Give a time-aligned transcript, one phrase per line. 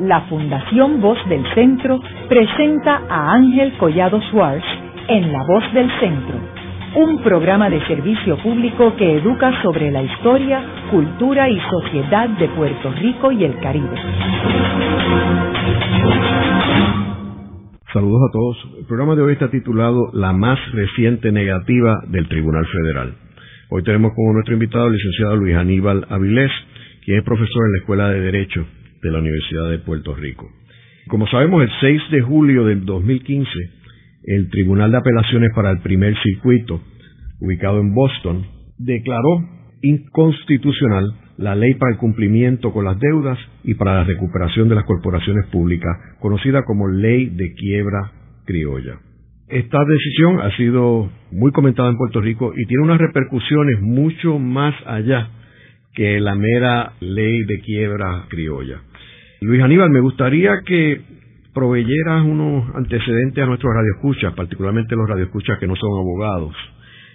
[0.00, 4.64] la Fundación Voz del Centro presenta a Ángel Collado Schwartz
[5.08, 6.36] en La Voz del Centro,
[6.96, 12.92] un programa de servicio público que educa sobre la historia, cultura y sociedad de Puerto
[12.92, 13.96] Rico y el Caribe.
[17.92, 18.56] Saludos a todos.
[18.78, 23.14] El programa de hoy está titulado La más reciente negativa del Tribunal Federal.
[23.68, 26.50] Hoy tenemos como nuestro invitado el licenciado Luis Aníbal Avilés,
[27.04, 28.66] quien es profesor en la Escuela de Derecho
[29.02, 30.50] de la Universidad de Puerto Rico.
[31.08, 33.50] Como sabemos, el 6 de julio del 2015,
[34.24, 36.80] el Tribunal de Apelaciones para el Primer Circuito,
[37.40, 38.46] ubicado en Boston,
[38.78, 39.48] declaró
[39.82, 41.04] inconstitucional
[41.36, 45.46] la ley para el cumplimiento con las deudas y para la recuperación de las corporaciones
[45.46, 48.12] públicas, conocida como Ley de Quiebra
[48.44, 48.98] Criolla.
[49.48, 54.74] Esta decisión ha sido muy comentada en Puerto Rico y tiene unas repercusiones mucho más
[54.86, 55.28] allá
[55.92, 58.80] que la mera ley de quiebra criolla.
[59.42, 61.00] Luis Aníbal, me gustaría que
[61.54, 66.54] proveyeras unos antecedentes a nuestros radioescuchas, particularmente los radioescuchas que no son abogados,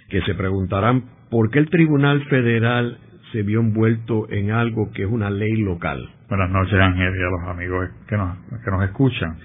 [0.08, 2.98] que se preguntarán por qué el Tribunal Federal
[3.30, 6.04] se vio envuelto en algo que es una ley local.
[6.28, 9.36] Buenas noches, Ángel, y a los amigos que nos, que nos escuchan.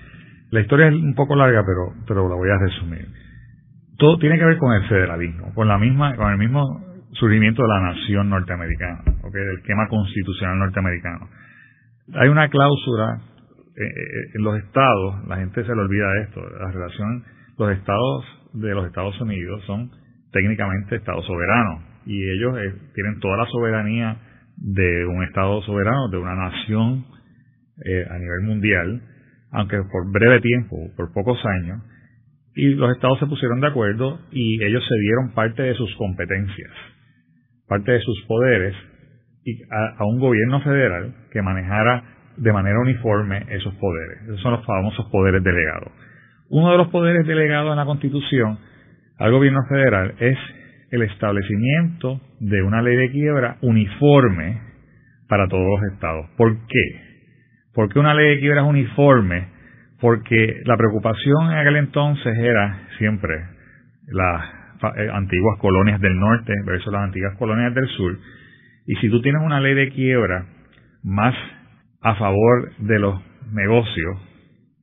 [0.49, 3.07] La historia es un poco larga, pero, pero la voy a resumir.
[3.97, 6.63] Todo tiene que ver con el federalismo, con la misma, con el mismo
[7.11, 9.45] surgimiento de la nación norteamericana, ¿okay?
[9.45, 11.29] del esquema constitucional norteamericano.
[12.13, 13.21] Hay una cláusula
[13.77, 17.23] eh, eh, en los estados, la gente se le olvida esto, la relación,
[17.57, 19.91] los estados de los Estados Unidos son
[20.31, 24.17] técnicamente estados soberanos y ellos eh, tienen toda la soberanía
[24.57, 27.05] de un estado soberano, de una nación
[27.83, 29.01] a nivel mundial,
[29.51, 31.81] aunque por breve tiempo, por pocos años,
[32.53, 36.69] y los estados se pusieron de acuerdo y ellos se dieron parte de sus competencias
[37.71, 38.75] parte de sus poderes
[39.43, 42.03] y a, un gobierno federal que manejara
[42.37, 44.23] de manera uniforme esos poderes.
[44.23, 45.91] Esos son los famosos poderes delegados.
[46.49, 48.59] Uno de los poderes delegados en la Constitución
[49.17, 50.37] al gobierno federal es
[50.91, 54.61] el establecimiento de una ley de quiebra uniforme
[55.27, 56.25] para todos los estados.
[56.37, 57.01] ¿Por qué?
[57.73, 59.47] ¿Por qué una ley de quiebra es uniforme?
[60.01, 63.45] Porque la preocupación en aquel entonces era siempre
[64.07, 64.61] la
[64.97, 68.17] eh, antiguas colonias del norte versus las antiguas colonias del sur.
[68.87, 70.45] Y si tú tienes una ley de quiebra
[71.03, 71.35] más
[72.01, 73.21] a favor de los
[73.51, 74.17] negocios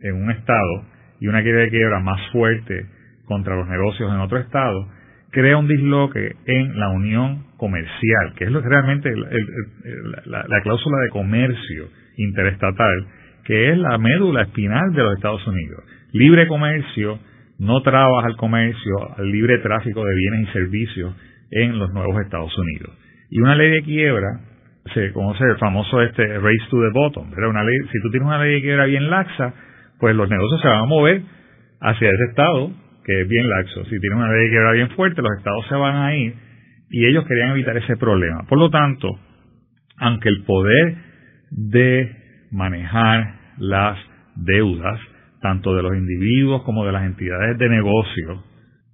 [0.00, 0.84] en un estado
[1.20, 2.86] y una ley de quiebra más fuerte
[3.26, 4.88] contra los negocios en otro estado,
[5.30, 9.10] crea un disloque en la unión comercial, que es lo que realmente
[10.26, 13.06] la, la cláusula de comercio interestatal,
[13.44, 15.84] que es la médula espinal de los Estados Unidos.
[16.12, 17.18] Libre comercio
[17.58, 21.14] no trabaja al comercio, al libre tráfico de bienes y servicios
[21.50, 22.96] en los nuevos Estados Unidos.
[23.30, 24.40] Y una ley de quiebra,
[24.94, 28.26] se conoce el famoso este race to the bottom, pero una ley, si tú tienes
[28.26, 29.54] una ley de quiebra bien laxa,
[29.98, 31.22] pues los negocios se van a mover
[31.80, 32.70] hacia ese estado
[33.04, 33.84] que es bien laxo.
[33.84, 36.34] Si tienes una ley de quiebra bien fuerte, los estados se van a ir
[36.90, 38.44] y ellos querían evitar ese problema.
[38.48, 39.08] Por lo tanto,
[39.98, 40.96] aunque el poder
[41.50, 42.16] de
[42.50, 43.98] manejar las
[44.36, 45.00] deudas
[45.40, 48.44] tanto de los individuos como de las entidades de negocio,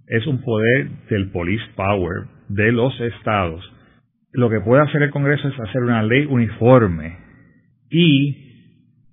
[0.07, 3.65] es un poder del police power de los estados.
[4.35, 7.17] Lo que puede hacer el Congreso es hacer una ley uniforme
[7.89, 8.45] y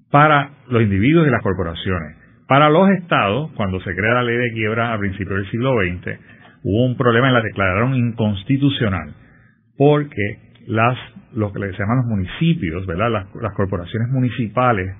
[0.09, 2.18] para los individuos y las corporaciones.
[2.48, 6.20] Para los estados, cuando se crea la ley de quiebra a principios del siglo XX,
[6.64, 9.14] hubo un problema y la declararon inconstitucional,
[9.78, 10.98] porque las,
[11.34, 13.12] lo que le llaman los municipios, ¿verdad?
[13.12, 14.96] Las, las corporaciones municipales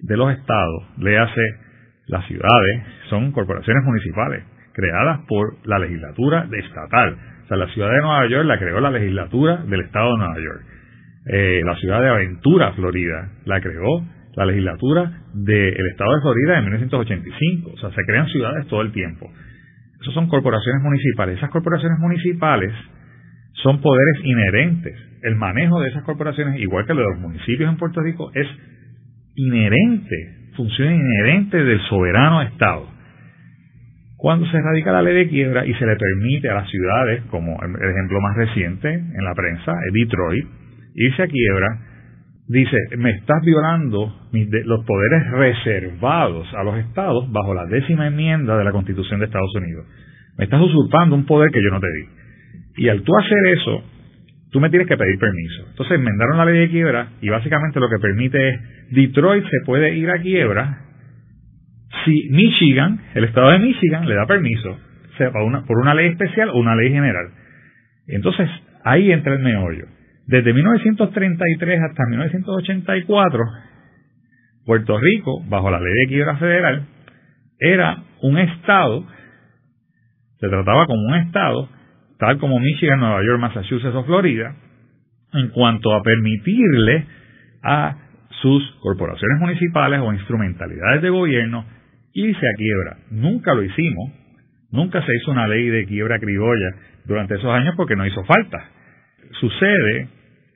[0.00, 1.42] de los estados, le hace
[2.06, 7.16] las ciudades, son corporaciones municipales creadas por la legislatura estatal.
[7.44, 10.36] O sea, la ciudad de Nueva York la creó la legislatura del estado de Nueva
[10.36, 10.62] York.
[11.26, 14.04] Eh, la ciudad de Aventura, Florida, la creó
[14.34, 17.70] la legislatura del estado de Florida en 1985.
[17.74, 19.30] O sea, se crean ciudades todo el tiempo.
[20.00, 21.38] Esas son corporaciones municipales.
[21.38, 22.72] Esas corporaciones municipales
[23.62, 24.96] son poderes inherentes.
[25.22, 28.48] El manejo de esas corporaciones, igual que lo de los municipios en Puerto Rico, es
[29.36, 32.91] inherente, función inherente del soberano Estado.
[34.22, 37.58] Cuando se radica la ley de quiebra y se le permite a las ciudades, como
[37.60, 40.46] el ejemplo más reciente en la prensa, Detroit,
[40.94, 41.80] irse a quiebra,
[42.46, 48.62] dice, me estás violando los poderes reservados a los estados bajo la décima enmienda de
[48.62, 49.86] la Constitución de Estados Unidos.
[50.38, 52.84] Me estás usurpando un poder que yo no te di.
[52.84, 53.82] Y al tú hacer eso,
[54.52, 55.66] tú me tienes que pedir permiso.
[55.68, 58.60] Entonces enmendaron la ley de quiebra y básicamente lo que permite es
[58.92, 60.91] Detroit se puede ir a quiebra
[62.04, 64.78] si Michigan, el estado de Michigan, le da permiso,
[65.18, 67.30] sea por una ley especial o una ley general.
[68.08, 68.48] Entonces
[68.84, 69.86] ahí entra el meollo.
[70.26, 73.44] Desde 1933 hasta 1984,
[74.64, 76.86] Puerto Rico, bajo la ley de quiebra federal,
[77.58, 79.04] era un estado,
[80.38, 81.68] se trataba como un estado,
[82.18, 84.54] tal como Michigan, Nueva York, Massachusetts o Florida,
[85.32, 87.06] en cuanto a permitirle
[87.62, 87.96] a
[88.40, 91.64] sus corporaciones municipales o instrumentalidades de gobierno
[92.14, 92.96] irse a quiebra.
[93.10, 94.12] Nunca lo hicimos,
[94.70, 96.74] nunca se hizo una ley de quiebra criolla
[97.04, 98.68] durante esos años porque no hizo falta.
[99.40, 100.08] Sucede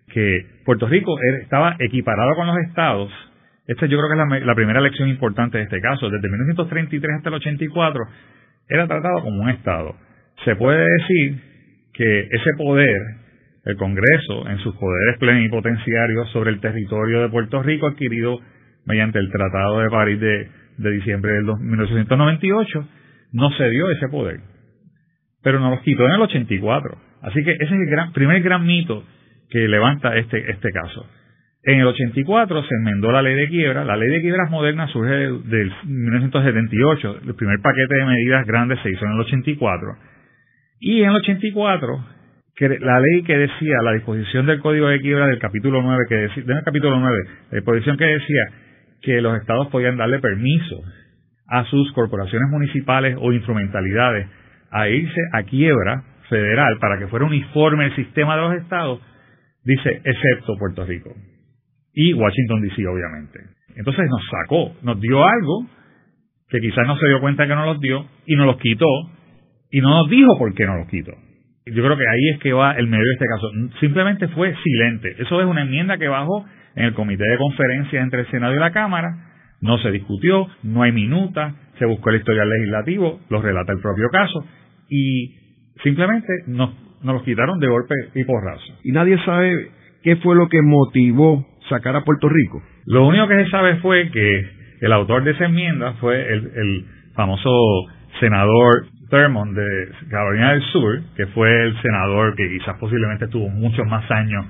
[0.09, 3.13] que Puerto Rico estaba equiparado con los estados.
[3.67, 6.09] Esta yo creo que es la, primera lección importante de este caso.
[6.09, 8.05] Desde 1933 hasta el 84
[8.69, 9.97] era tratado como un estado.
[10.45, 11.41] Se puede decir
[11.93, 13.01] que ese poder,
[13.65, 18.39] el Congreso, en sus poderes plenipotenciarios sobre el territorio de Puerto Rico adquirido
[18.85, 22.89] mediante el Tratado de París de, de diciembre del 1998,
[23.33, 24.41] no cedió ese poder.
[25.43, 26.99] Pero nos lo quitó en el 84.
[27.23, 29.05] Así que ese es el gran, primer gran mito
[29.51, 31.07] que levanta este, este caso.
[31.63, 33.85] En el 84 se enmendó la ley de quiebra.
[33.85, 37.21] La ley de quiebras moderna surge del, 1978.
[37.27, 39.97] El primer paquete de medidas grandes se hizo en el 84.
[40.79, 42.05] Y en el 84,
[42.55, 46.15] que la ley que decía, la disposición del Código de Quiebra del capítulo 9, que
[46.15, 47.17] decía, del capítulo 9,
[47.51, 48.43] la disposición que decía
[49.07, 50.83] que los estados podían darle permiso
[51.47, 54.27] a sus corporaciones municipales o instrumentalidades
[54.73, 59.01] a irse a quiebra federal para que fuera uniforme el sistema de los estados,
[59.63, 61.15] dice excepto Puerto Rico
[61.95, 63.39] y Washington DC obviamente.
[63.77, 65.67] Entonces nos sacó, nos dio algo
[66.49, 68.87] que quizás no se dio cuenta que no los dio y nos los quitó
[69.71, 71.13] y no nos dijo por qué no los quitó.
[71.65, 73.79] Yo creo que ahí es que va el medio de este caso.
[73.79, 75.15] Simplemente fue silente.
[75.23, 76.45] Eso es una enmienda que bajó
[76.77, 79.09] en el comité de conferencias entre el Senado y la Cámara.
[79.61, 84.09] No se discutió, no hay minuta, se buscó el historial legislativo, lo relata el propio
[84.11, 84.45] caso
[84.89, 85.35] y
[85.83, 86.71] simplemente nos,
[87.03, 88.79] nos los quitaron de golpe y porrazo.
[88.85, 89.71] Y nadie sabe
[90.03, 92.63] qué fue lo que motivó sacar a Puerto Rico.
[92.85, 94.47] Lo único que se sabe fue que
[94.81, 97.51] el autor de esa enmienda fue el, el famoso
[98.21, 103.87] senador Thurmond de Carolina del Sur, que fue el senador que quizás posiblemente tuvo muchos
[103.87, 104.45] más años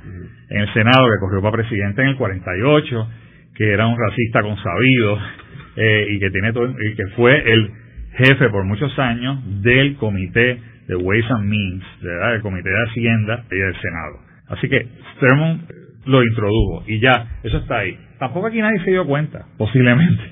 [0.48, 3.08] en el Senado, que corrió para presidente en el 48,
[3.54, 5.18] que era un racista consabido
[5.76, 7.70] eh, y que tiene todo, y que fue el
[8.16, 10.58] jefe por muchos años del comité
[10.88, 12.32] de Ways and Means, ¿verdad?
[12.32, 14.20] del comité de Hacienda y del Senado.
[14.48, 14.86] Así que
[15.20, 15.60] Thurmond
[16.06, 17.98] lo introdujo y ya, eso está ahí.
[18.18, 20.22] Tampoco aquí nadie se dio cuenta, posiblemente.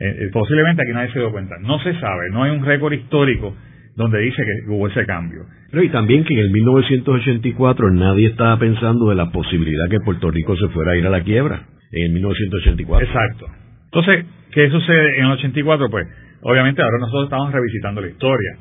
[0.00, 1.56] Eh, eh, posiblemente aquí nadie se dio cuenta.
[1.60, 3.54] No se sabe, no hay un récord histórico
[3.98, 5.40] donde dice que hubo ese cambio.
[5.72, 10.30] Pero y también que en el 1984 nadie estaba pensando de la posibilidad que Puerto
[10.30, 13.06] Rico se fuera a ir a la quiebra en el 1984.
[13.06, 13.46] Exacto.
[13.86, 15.90] Entonces, ¿qué sucede en el 84?
[15.90, 16.06] Pues,
[16.42, 18.56] obviamente ahora nosotros estamos revisitando la historia.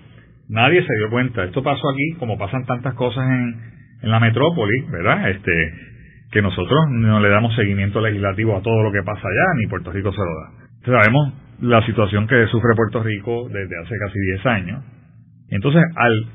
[0.50, 1.44] Nadie se dio cuenta.
[1.44, 3.56] Esto pasó aquí, como pasan tantas cosas en,
[4.02, 5.30] en la metrópoli, ¿verdad?
[5.30, 5.52] Este,
[6.32, 9.92] que nosotros no le damos seguimiento legislativo a todo lo que pasa allá, ni Puerto
[9.92, 11.04] Rico se lo da.
[11.04, 14.97] Sabemos la situación que sufre Puerto Rico desde hace casi 10 años.
[15.50, 16.26] Entonces, al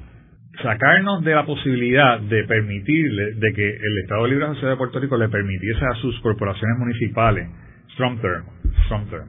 [0.62, 5.17] sacarnos de la posibilidad de permitirle, de que el Estado Libre Asociado de Puerto Rico
[5.17, 7.49] le permitiese a sus corporaciones municipales,
[7.94, 8.44] strong term,
[8.85, 9.29] strong term,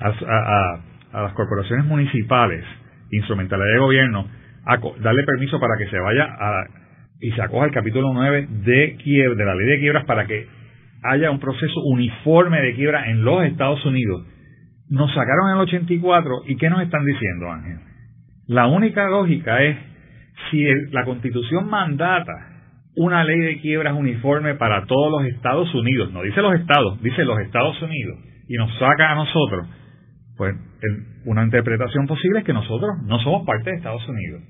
[0.00, 2.64] a, las corporaciones municipales,
[3.10, 4.28] instrumentales de gobierno,
[4.66, 6.64] a darle permiso para que se vaya a,
[7.20, 10.46] y se acoja el capítulo 9 de, quiebra, de la ley de quiebras para que
[11.02, 14.26] haya un proceso uniforme de quiebra en los Estados Unidos.
[14.88, 17.93] Nos sacaron en el 84 y ¿qué nos están diciendo, Ángel?
[18.46, 19.76] La única lógica es
[20.50, 22.32] si la constitución mandata
[22.96, 27.24] una ley de quiebras uniforme para todos los Estados Unidos, no dice los estados, dice
[27.24, 29.66] los Estados Unidos, y nos saca a nosotros,
[30.36, 30.54] pues
[31.24, 34.42] una interpretación posible es que nosotros no somos parte de Estados Unidos.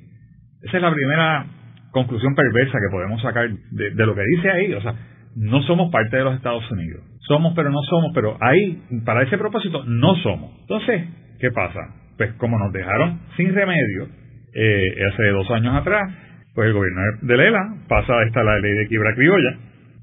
[0.63, 1.47] Esa es la primera
[1.91, 4.73] conclusión perversa que podemos sacar de, de lo que dice ahí.
[4.75, 4.95] O sea,
[5.37, 7.03] no somos parte de los Estados Unidos.
[7.21, 10.59] Somos, pero no somos, pero ahí, para ese propósito, no somos.
[10.61, 11.05] Entonces,
[11.39, 11.81] ¿qué pasa?
[12.17, 14.09] Pues como nos dejaron sin remedio,
[14.55, 16.13] eh, hace dos años atrás,
[16.55, 19.57] pues el gobierno de Lela pasa esta la ley de quiebra criolla,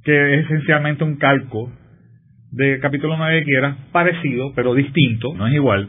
[0.03, 1.71] que es esencialmente un calco
[2.51, 5.87] de capítulo 9 de quiebra, parecido, pero distinto, no es igual,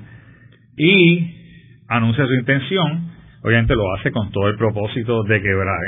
[0.77, 3.11] y anuncia su intención,
[3.43, 5.81] obviamente lo hace con todo el propósito de quebrar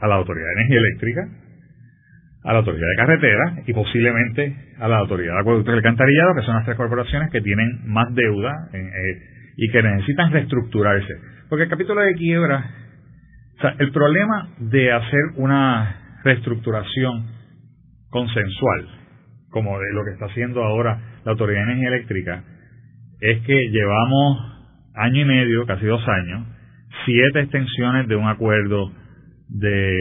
[0.00, 1.20] a la Autoridad de Energía Eléctrica,
[2.42, 6.42] a la Autoridad de Carretera y posiblemente a la Autoridad de Acueductos y Alcantarillado, que
[6.42, 11.14] son las tres corporaciones que tienen más deuda eh, y que necesitan reestructurarse.
[11.48, 12.70] Porque el capítulo de quiebra,
[13.56, 17.26] o sea, el problema de hacer una reestructuración
[18.10, 18.88] consensual,
[19.50, 22.44] como de lo que está haciendo ahora la Autoridad de Energía Eléctrica,
[23.20, 24.56] es que llevamos
[24.94, 26.46] año y medio, casi dos años,
[27.06, 28.92] siete extensiones de un acuerdo
[29.48, 29.96] de,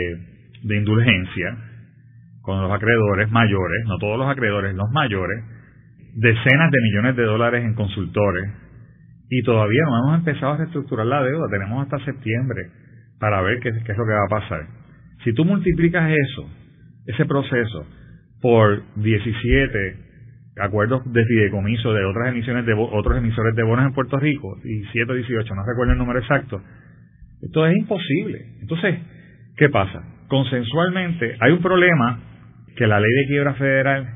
[0.63, 1.57] de indulgencia
[2.41, 5.43] con los acreedores mayores, no todos los acreedores, los mayores,
[6.15, 8.64] decenas de millones de dólares en consultores
[9.29, 11.47] y todavía no hemos empezado a reestructurar la deuda.
[11.49, 12.69] Tenemos hasta septiembre
[13.19, 14.67] para ver qué, es lo que va a pasar.
[15.23, 16.49] Si tú multiplicas eso,
[17.07, 17.87] ese proceso,
[18.41, 20.05] por 17
[20.57, 25.11] acuerdos de fideicomiso de otras emisiones de otros emisores de bonos en Puerto Rico, 17
[25.11, 26.61] o 18, no recuerdo el número exacto,
[27.41, 28.45] esto es imposible.
[28.61, 28.99] Entonces,
[29.57, 30.03] ¿qué pasa?
[30.27, 32.19] Consensualmente hay un problema
[32.75, 34.07] que la ley de quiebra federal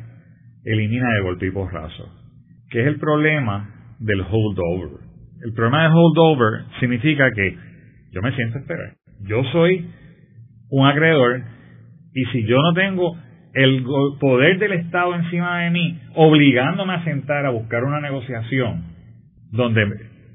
[0.63, 2.09] elimina de golpe y porrazo,
[2.69, 4.99] que es el problema del holdover.
[5.43, 7.57] El problema del holdover significa que
[8.11, 8.93] yo me siento a esperar.
[9.27, 9.87] Yo soy
[10.69, 11.41] un acreedor
[12.13, 13.15] y si yo no tengo
[13.53, 13.83] el
[14.19, 18.83] poder del Estado encima de mí, obligándome a sentar a buscar una negociación,
[19.51, 19.87] donde,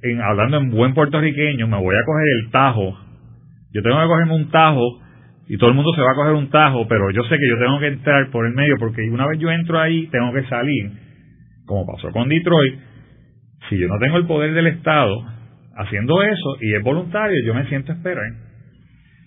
[0.03, 2.99] en, hablando en buen puertorriqueño, me voy a coger el tajo.
[3.73, 5.01] Yo tengo que cogerme un tajo
[5.49, 7.59] y todo el mundo se va a coger un tajo, pero yo sé que yo
[7.59, 10.91] tengo que entrar por el medio porque una vez yo entro ahí, tengo que salir,
[11.67, 12.75] como pasó con Detroit.
[13.69, 15.15] Si yo no tengo el poder del Estado
[15.77, 18.25] haciendo eso y es voluntario, yo me siento esperar.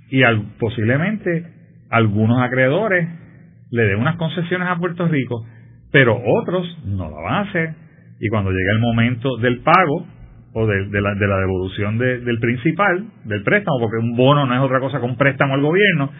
[0.09, 1.45] Y al, posiblemente
[1.89, 3.07] algunos acreedores
[3.71, 5.45] le den unas concesiones a Puerto Rico,
[5.91, 7.73] pero otros no lo van a hacer.
[8.19, 10.07] Y cuando llegue el momento del pago
[10.53, 14.61] o de, la, de la, devolución del principal, del préstamo, porque un bono no es
[14.61, 16.11] otra cosa que un préstamo al gobierno,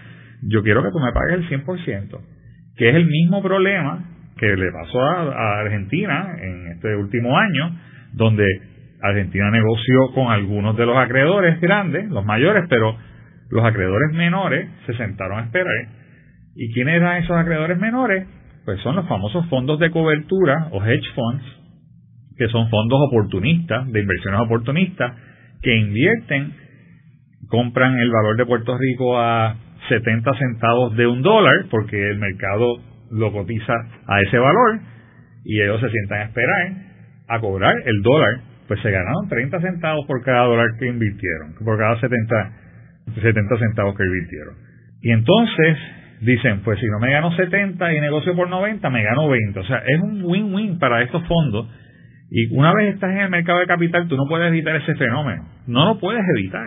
[0.44, 2.20] yo quiero que tú me pagues el 100%,
[2.76, 4.06] que es el mismo problema
[4.38, 7.80] que le pasó a Argentina en este último año,
[8.14, 8.46] donde
[9.02, 12.98] Argentina negoció con algunos de los acreedores grandes, los mayores, pero
[13.50, 15.98] los acreedores menores se sentaron a esperar
[16.60, 18.26] ¿Y quiénes eran esos acreedores menores?
[18.66, 21.44] Pues son los famosos fondos de cobertura o hedge funds,
[22.36, 25.14] que son fondos oportunistas, de inversiones oportunistas,
[25.62, 26.54] que invierten,
[27.48, 29.56] compran el valor de Puerto Rico a
[29.88, 33.74] 70 centavos de un dólar, porque el mercado lo cotiza
[34.08, 34.80] a ese valor,
[35.46, 36.87] y ellos se sientan a esperar
[37.28, 38.42] a cobrar el dólar.
[38.68, 42.52] Pues se ganaron 30 centavos por cada dólar que invirtieron, por cada 70,
[43.22, 44.56] 70 centavos que invirtieron.
[45.02, 45.78] Y entonces
[46.22, 49.60] dicen, pues si no me gano 70 y negocio por 90, me gano 20.
[49.60, 51.70] O sea, es un win-win para estos fondos.
[52.30, 55.48] Y una vez estás en el mercado de capital, tú no puedes evitar ese fenómeno.
[55.68, 56.66] No lo puedes evitar.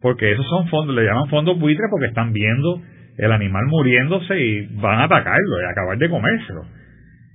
[0.00, 2.80] Porque esos son fondos, le llaman fondos buitres porque están viendo
[3.18, 6.62] el animal muriéndose y van a atacarlo y acabar de comérselo.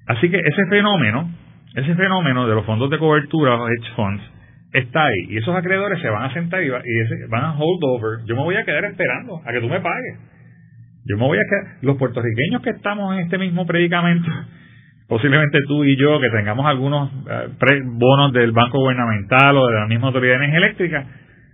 [0.08, 1.30] Así que ese fenómeno,
[1.76, 4.24] ese fenómeno de los fondos de cobertura, los hedge funds,
[4.72, 5.28] está ahí.
[5.30, 6.70] Y esos acreedores se van a sentar y,
[7.30, 8.26] van a hold over.
[8.26, 10.20] Yo me voy a quedar esperando a que tú me pagues.
[11.06, 14.28] Yo me voy a quedar, los puertorriqueños que estamos en este mismo predicamento,
[15.08, 19.88] posiblemente tú y yo, que tengamos algunos eh, bonos del Banco Gubernamental o de la
[19.88, 21.06] misma Autoridad de Energía Eléctrica,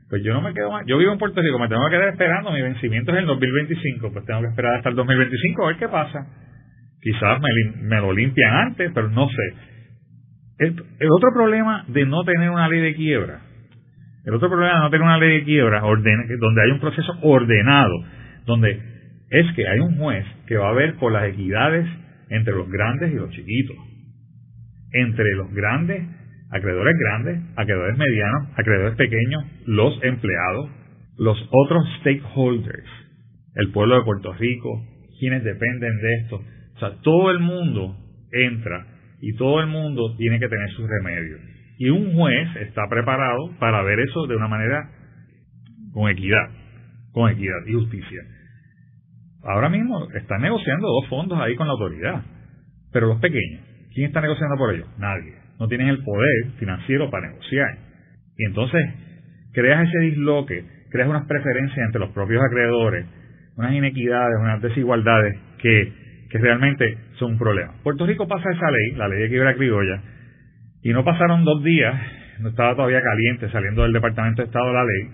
[0.10, 0.86] pues yo no me quedo más.
[0.86, 4.12] Yo vivo en Puerto Rico, me tengo que quedar esperando, mi vencimiento es el 2025,
[4.13, 6.28] pues tengo que esperar hasta el 2025 a ver qué pasa.
[7.01, 7.50] Quizás me,
[7.82, 9.71] me lo limpian antes, pero no sé.
[10.62, 13.41] El, el, otro problema de no tener una ley de quiebra,
[14.25, 18.03] el otro problema de no tener una ley de quiebra donde hay un proceso ordenado,
[18.46, 18.80] donde
[19.32, 21.88] es que hay un juez que va a ver por las equidades
[22.30, 23.75] entre los grandes y los chiquitos,
[24.91, 26.03] entre los grandes,
[26.51, 30.70] acreedores grandes, acreedores medianos, acreedores pequeños, los empleados,
[31.18, 32.89] los otros stakeholders,
[33.56, 34.86] el pueblo de Puerto Rico,
[35.20, 36.36] quienes dependen de esto.
[36.75, 37.98] O sea, todo el mundo
[38.32, 38.86] entra
[39.22, 41.40] y todo el mundo tiene que tener sus remedios.
[41.78, 44.90] Y un juez está preparado para ver eso de una manera
[45.94, 46.50] con equidad,
[47.12, 48.22] con equidad y justicia.
[49.44, 52.24] Ahora mismo están negociando dos fondos ahí con la autoridad,
[52.92, 53.62] pero los pequeños,
[53.94, 54.88] ¿quién está negociando por ellos?
[54.98, 55.34] Nadie.
[55.60, 57.78] No tienen el poder financiero para negociar.
[58.38, 58.82] Y entonces
[59.54, 63.06] creas ese disloque, creas unas preferencias entre los propios acreedores,
[63.56, 65.94] unas inequidades, unas desigualdades que,
[66.31, 67.73] que realmente son un problema.
[67.83, 70.01] Puerto Rico pasa esa ley, la ley de quiebra criolla,
[70.81, 71.93] y no pasaron dos días,
[72.39, 75.09] no estaba todavía caliente saliendo del Departamento de Estado la ley,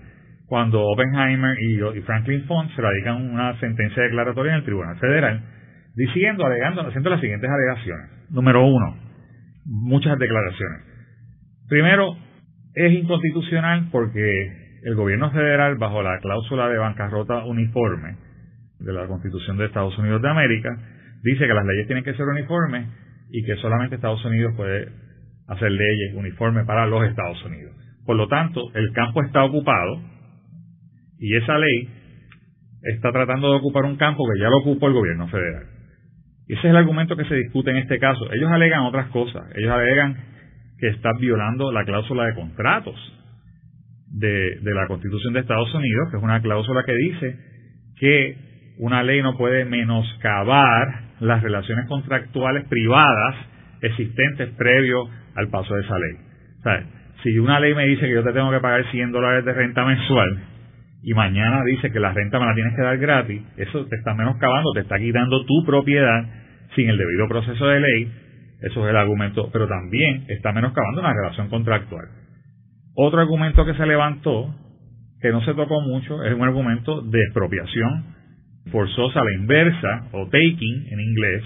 [0.46, 5.42] cuando Oppenheimer y, Franklin Font se radican una sentencia declaratoria en el Tribunal Federal
[5.94, 8.30] diciendo, alegando, haciendo las siguientes alegaciones.
[8.30, 8.96] Número uno,
[9.66, 10.82] muchas declaraciones.
[11.68, 12.16] Primero,
[12.74, 14.32] es inconstitucional porque
[14.84, 18.16] el gobierno federal, bajo la cláusula de bancarrota uniforme
[18.78, 20.78] de la Constitución de Estados Unidos de América,
[21.22, 22.86] dice que las leyes tienen que ser uniformes
[23.30, 24.88] y que solamente Estados Unidos puede
[25.48, 27.74] hacer leyes uniformes para los Estados Unidos.
[28.04, 30.00] Por lo tanto, el campo está ocupado
[31.18, 31.88] y esa ley
[32.82, 35.66] está tratando de ocupar un campo que ya lo ocupó el gobierno federal.
[36.48, 38.32] Ese es el argumento que se discute en este caso.
[38.32, 39.44] Ellos alegan otras cosas.
[39.54, 40.16] Ellos alegan
[40.78, 42.94] que está violando la cláusula de contratos
[44.10, 47.36] de, de la Constitución de Estados Unidos, que es una cláusula que dice
[47.98, 48.36] que
[48.78, 53.34] una ley no puede menoscabar las relaciones contractuales privadas
[53.82, 56.16] existentes previo al paso de esa ley.
[56.58, 56.62] O
[57.22, 59.84] si una ley me dice que yo te tengo que pagar 100 dólares de renta
[59.84, 60.38] mensual
[61.02, 64.14] y mañana dice que la renta me la tienes que dar gratis, eso te está
[64.14, 66.24] menoscabando, te está quitando tu propiedad
[66.74, 68.12] sin el debido proceso de ley.
[68.60, 72.06] Eso es el argumento, pero también está menoscabando una relación contractual.
[72.94, 74.52] Otro argumento que se levantó,
[75.20, 78.17] que no se tocó mucho, es un argumento de expropiación
[78.70, 81.42] forzosa, la inversa, o taking en inglés,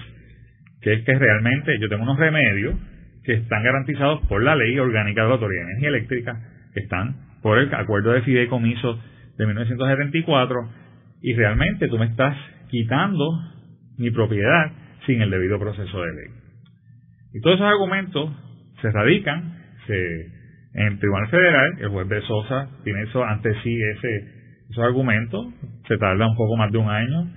[0.81, 2.75] que es que realmente yo tengo unos remedios
[3.23, 6.41] que están garantizados por la ley orgánica de la Autoridad de Energía Eléctrica,
[6.73, 8.99] que están por el acuerdo de fideicomiso
[9.37, 10.69] de 1974,
[11.21, 12.35] y realmente tú me estás
[12.69, 13.25] quitando
[13.97, 14.71] mi propiedad
[15.05, 16.43] sin el debido proceso de ley.
[17.33, 18.31] Y todos esos argumentos
[18.81, 24.42] se radican en el Tribunal Federal, el juez de Sosa tiene eso ante sí ese,
[24.73, 25.47] esos argumentos,
[25.87, 27.29] se tarda un poco más de un año,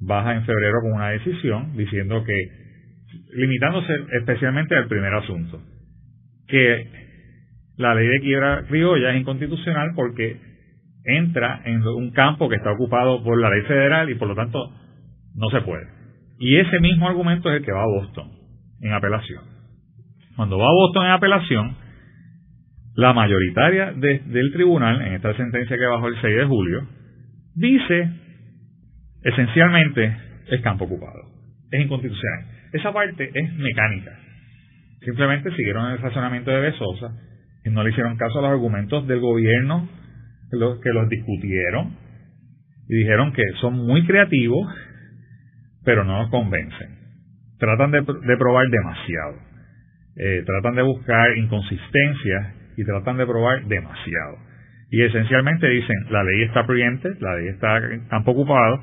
[0.00, 2.34] baja en febrero con una decisión diciendo que
[3.34, 5.60] limitándose especialmente al primer asunto,
[6.46, 6.90] que
[7.76, 10.40] la ley de quiebra criolla es inconstitucional porque
[11.04, 14.58] entra en un campo que está ocupado por la ley federal y por lo tanto
[15.34, 15.86] no se puede.
[16.38, 18.30] Y ese mismo argumento es el que va a Boston
[18.80, 19.42] en apelación.
[20.36, 21.76] Cuando va a Boston en apelación,
[22.96, 26.88] la mayoritaria del tribunal, en esta sentencia que bajó el 6 de julio,
[27.54, 28.10] dice
[29.22, 30.16] esencialmente
[30.48, 31.20] es campo ocupado,
[31.70, 32.46] es inconstitucional.
[32.72, 34.12] Esa parte es mecánica.
[35.04, 37.12] Simplemente siguieron el razonamiento de Besosa
[37.64, 39.88] y no le hicieron caso a los argumentos del gobierno
[40.50, 41.96] que los, que los discutieron
[42.88, 44.72] y dijeron que son muy creativos,
[45.84, 46.96] pero no nos convencen.
[47.58, 48.02] Tratan de,
[48.38, 49.36] probar demasiado.
[50.16, 54.38] Eh, tratan de buscar inconsistencias y tratan de probar demasiado.
[54.90, 58.82] Y esencialmente dicen, la ley está priente, la ley está campo ocupado,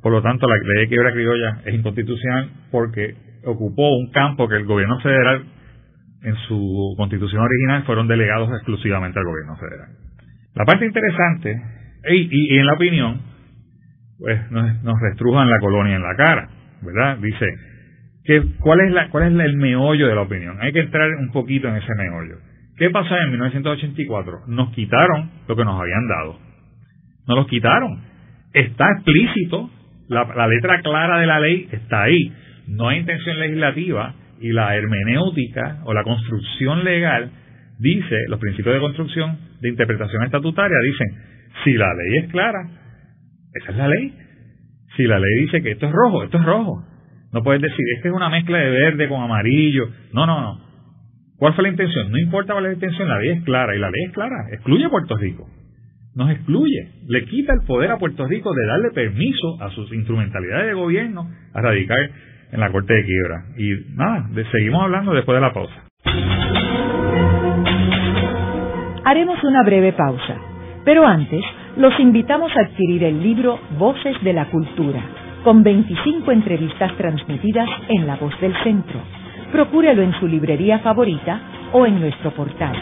[0.00, 4.56] por lo tanto la ley de quiebra criolla es inconstitucional porque ocupó un campo que
[4.56, 5.44] el gobierno federal
[6.22, 9.88] en su constitución original fueron delegados exclusivamente al gobierno federal.
[10.54, 11.60] La parte interesante,
[12.10, 13.20] y, en la opinión,
[14.18, 16.48] pues nos, nos, restrujan la colonia en la cara,
[16.82, 17.18] ¿verdad?
[17.18, 17.46] Dice,
[18.24, 20.58] que, ¿cuál, es la, ¿cuál es el meollo de la opinión?
[20.60, 22.36] Hay que entrar un poquito en ese meollo.
[22.76, 24.42] ¿Qué pasó en 1984?
[24.46, 26.38] Nos quitaron lo que nos habían dado.
[27.28, 28.02] Nos los quitaron.
[28.52, 29.70] Está explícito,
[30.08, 32.32] la letra clara de la ley está ahí
[32.66, 37.30] no hay intención legislativa y la hermenéutica o la construcción legal
[37.78, 41.08] dice, los principios de construcción de interpretación estatutaria dicen,
[41.64, 42.68] si la ley es clara,
[43.54, 44.14] esa es la ley.
[44.96, 46.84] Si la ley dice que esto es rojo, esto es rojo.
[47.32, 49.88] No puedes decir, es es una mezcla de verde con amarillo.
[50.12, 50.71] No, no, no.
[51.42, 52.08] ¿Cuál fue la intención?
[52.12, 54.46] No importa cuál es la intención, la ley es clara y la ley es clara.
[54.52, 55.48] Excluye a Puerto Rico.
[56.14, 56.88] Nos excluye.
[57.08, 61.28] Le quita el poder a Puerto Rico de darle permiso a sus instrumentalidades de gobierno
[61.52, 61.98] a radicar
[62.52, 63.44] en la Corte de Quiebra.
[63.56, 65.82] Y nada, seguimos hablando después de la pausa.
[69.04, 70.36] Haremos una breve pausa,
[70.84, 71.42] pero antes
[71.76, 75.02] los invitamos a adquirir el libro Voces de la Cultura,
[75.42, 79.21] con 25 entrevistas transmitidas en La Voz del Centro.
[79.52, 81.38] Procúrelo en su librería favorita
[81.72, 82.74] o en nuestro portal.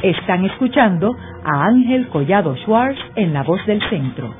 [0.00, 1.10] Están escuchando
[1.44, 4.32] a Ángel Collado Schwartz en La Voz del Centro.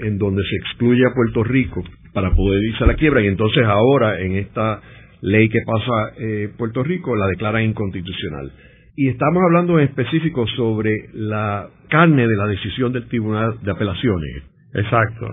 [0.00, 1.82] en donde se excluye a Puerto Rico
[2.12, 4.82] para poder irse a la quiebra y entonces ahora en esta
[5.22, 8.52] ley que pasa eh, Puerto Rico la declara inconstitucional.
[8.96, 14.44] Y estamos hablando en específico sobre la carne de la decisión del Tribunal de Apelaciones.
[14.74, 15.26] Exacto.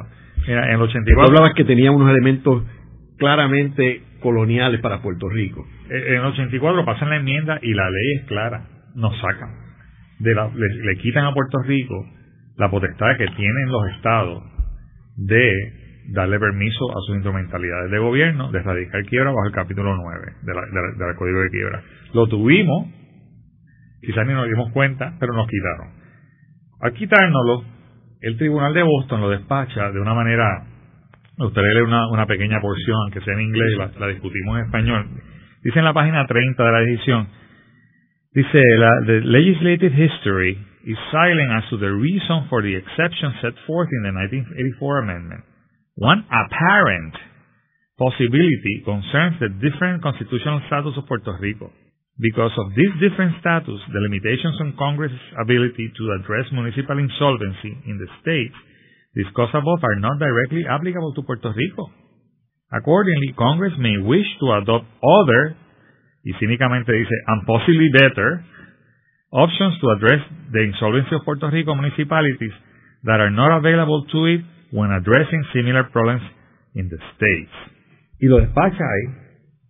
[0.48, 1.24] en el 84...
[1.24, 2.64] hablabas que tenía unos elementos
[3.18, 5.66] claramente coloniales para Puerto Rico.
[5.90, 9.62] En el 84 pasan la enmienda y la ley es clara, nos sacan
[10.24, 12.06] le, quitan a Puerto Rico
[12.58, 14.44] la potestad que tienen los estados
[15.18, 15.54] de
[16.14, 21.16] darle permiso a sus instrumentalidades de gobierno de erradicar quiebra bajo el capítulo 9 del
[21.16, 21.84] Código de Quiebra.
[22.14, 22.88] Lo tuvimos,
[24.02, 25.94] quizás ni nos dimos cuenta, pero nos quitaron.
[26.82, 27.64] Al quitárnoslo,
[28.22, 30.66] el Tribunal de Boston lo despacha de una manera,
[31.38, 35.08] me gustaría leer una, pequeña porción, aunque sea en inglés, la, discutimos en español.
[35.64, 37.28] Dice en la página 30 de la edición,
[38.34, 38.62] dice,
[39.06, 44.04] the legislative history is silent as to the reason for the exception set forth in
[44.04, 45.44] the 1984 amendment.
[45.96, 47.14] One apparent
[47.98, 51.72] possibility concerns the different constitutional status of Puerto Rico.
[52.20, 57.98] Because of this different status, the limitations on Congress's ability to address municipal insolvency in
[57.98, 58.58] the states
[59.16, 61.92] discussed above are not directly applicable to Puerto Rico.
[62.72, 65.56] Accordingly, Congress may wish to adopt other,
[66.24, 68.46] y cínicamente dice, and possibly better,
[69.32, 70.22] options to address
[70.52, 72.56] the insolvency of Puerto Rico municipalities
[73.04, 76.24] that are not available to it when addressing similar problems
[76.76, 77.56] in the states.
[78.22, 79.21] Y lo despacha ahí,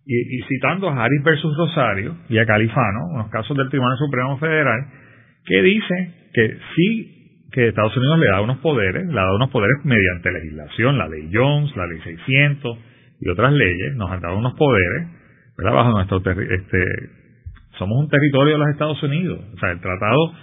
[0.06, 4.86] y, citando a Harris versus Rosario y a Califano, unos casos del Tribunal Supremo Federal,
[5.46, 9.78] que dice que sí, que Estados Unidos le da unos poderes, le da unos poderes
[9.84, 12.78] mediante legislación, la ley Jones, la ley 600
[13.22, 15.08] y otras leyes, nos han dado unos poderes,
[15.58, 15.74] ¿verdad?
[15.74, 16.86] Bajo nuestro este,
[17.78, 19.40] somos un territorio de los Estados Unidos.
[19.54, 20.34] O sea, el Tratado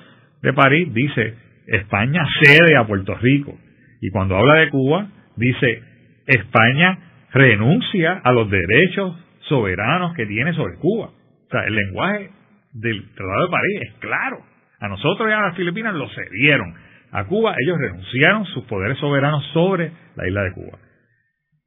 [0.42, 1.34] de París dice
[1.66, 3.56] España cede a Puerto Rico.
[4.00, 5.82] Y cuando habla de Cuba, dice
[6.26, 6.98] España
[7.32, 9.16] renuncia a los derechos
[9.48, 11.06] soberanos que tiene sobre Cuba.
[11.06, 12.30] O sea, el lenguaje
[12.72, 14.38] del Tratado de París es claro.
[14.80, 16.74] A nosotros y a las Filipinas lo cedieron.
[17.10, 20.78] A Cuba ellos renunciaron sus poderes soberanos sobre la isla de Cuba.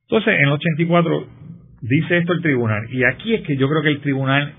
[0.04, 1.28] Entonces, en el 84
[1.82, 2.88] dice esto el tribunal.
[2.92, 4.54] Y aquí es que yo creo que el tribunal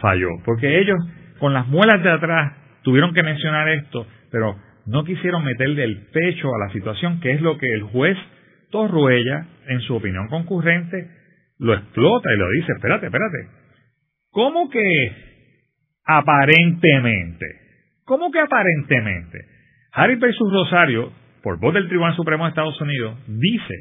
[0.00, 0.28] falló.
[0.44, 0.98] Porque ellos,
[1.38, 6.48] con las muelas de atrás, tuvieron que mencionar esto, pero no quisieron meterle el pecho
[6.54, 8.16] a la situación, que es lo que el juez
[8.70, 11.08] Torruella, en su opinión concurrente,
[11.58, 13.48] lo explota y lo dice, espérate, espérate.
[14.30, 15.12] ¿Cómo que
[16.04, 17.46] aparentemente?
[18.04, 19.38] ¿Cómo que aparentemente?
[19.92, 23.74] Harry versus Rosario, por voz del Tribunal Supremo de Estados Unidos, dice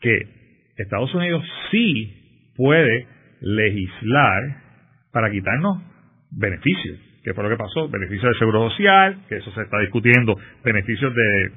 [0.00, 0.42] que
[0.76, 3.06] Estados Unidos sí puede
[3.40, 4.42] legislar
[5.12, 5.82] para quitarnos
[6.30, 10.36] beneficios, que fue lo que pasó, beneficios de seguro social, que eso se está discutiendo,
[10.64, 11.52] beneficios de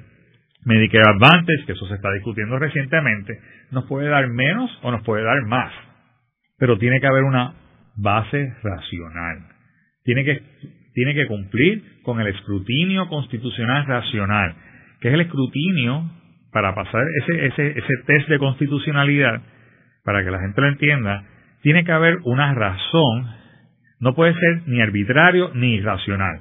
[0.64, 3.38] Medicare Advantage, que eso se está discutiendo recientemente,
[3.70, 5.72] nos puede dar menos o nos puede dar más,
[6.58, 7.54] pero tiene que haber una
[7.96, 9.46] base racional.
[10.04, 10.42] Tiene que,
[10.94, 14.54] tiene que cumplir con el escrutinio constitucional racional,
[15.00, 16.10] que es el escrutinio
[16.52, 19.42] para pasar ese, ese, ese test de constitucionalidad,
[20.04, 21.24] para que la gente lo entienda,
[21.62, 23.36] tiene que haber una razón
[23.98, 26.40] no puede ser ni arbitrario ni irracional.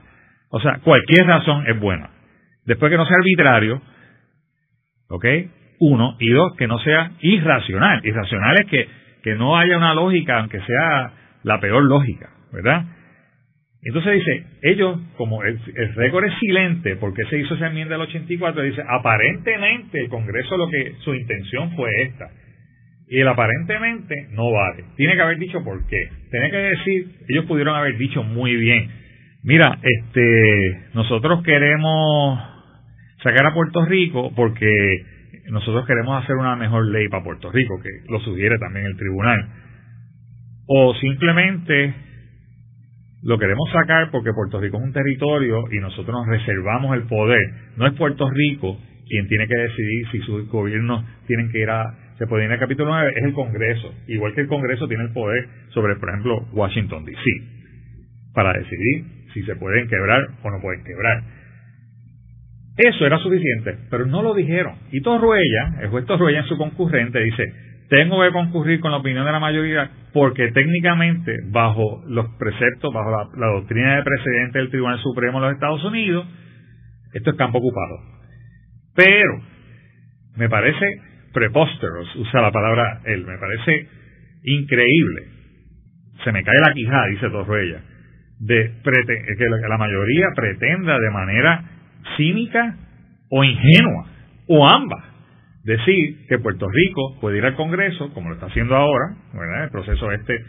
[0.50, 2.10] O sea, cualquier razón es buena.
[2.66, 3.82] Después que no sea arbitrario,
[5.10, 5.26] ¿ok?
[5.80, 8.06] Uno, y dos, que no sea irracional.
[8.06, 8.88] Irracional es que,
[9.24, 11.12] que no haya una lógica, aunque sea
[11.44, 12.86] la peor lógica, ¿verdad?
[13.86, 15.60] Entonces dice, ellos, como el,
[15.96, 20.68] récord es silente, porque se hizo esa enmienda del 84, dice, aparentemente el Congreso lo
[20.70, 22.32] que su intención fue esta
[23.08, 24.86] y el aparentemente no vale.
[24.98, 26.10] Tiene que haber dicho por qué.
[26.32, 28.90] Tiene que decir, ellos pudieron haber dicho muy bien,
[29.44, 32.55] mira, este, nosotros queremos
[33.26, 34.70] sacar a Puerto Rico porque
[35.50, 39.50] nosotros queremos hacer una mejor ley para Puerto Rico, que lo sugiere también el tribunal.
[40.68, 41.94] O simplemente
[43.24, 47.42] lo queremos sacar porque Puerto Rico es un territorio y nosotros nos reservamos el poder.
[47.78, 51.84] No es Puerto Rico quien tiene que decidir si sus gobiernos tienen que ir a
[52.20, 53.94] se puede ir al capítulo 9, es el Congreso.
[54.08, 57.22] Igual que el Congreso tiene el poder sobre, por ejemplo, Washington, D.C.,
[58.34, 61.35] para decidir si se pueden quebrar o no pueden quebrar.
[62.78, 64.76] Eso era suficiente, pero no lo dijeron.
[64.92, 67.54] Y Torruella, el juez Torruella en su concurrente dice,
[67.90, 73.12] tengo que concurrir con la opinión de la mayoría porque técnicamente, bajo los preceptos, bajo
[73.38, 76.26] la, doctrina de precedente del Tribunal Supremo de los Estados Unidos,
[77.14, 77.98] esto es campo ocupado.
[78.96, 79.42] Pero,
[80.36, 80.86] me parece
[81.34, 83.88] preposteros, usa la palabra él, me parece
[84.44, 85.24] increíble.
[86.24, 87.82] Se me cae la quijada, dice Torruella,
[88.40, 91.75] de que la mayoría pretenda de manera
[92.18, 92.78] cínica
[93.30, 94.08] o ingenua,
[94.48, 95.04] o ambas,
[95.64, 99.16] decir que Puerto Rico puede ir al Congreso, como lo está haciendo ahora,
[99.64, 100.40] el proceso este,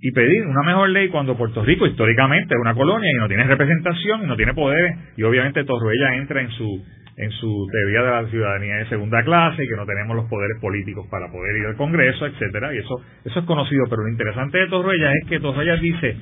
[0.00, 3.44] y pedir una mejor ley cuando Puerto Rico históricamente es una colonia y no tiene
[3.44, 6.84] representación y no tiene poderes, y obviamente Torruella entra en su
[7.18, 10.60] en su teoría de la ciudadanía de segunda clase y que no tenemos los poderes
[10.60, 14.58] políticos para poder ir al Congreso, etcétera, y eso eso es conocido, pero lo interesante
[14.58, 16.16] de Torruella es que Torruella dice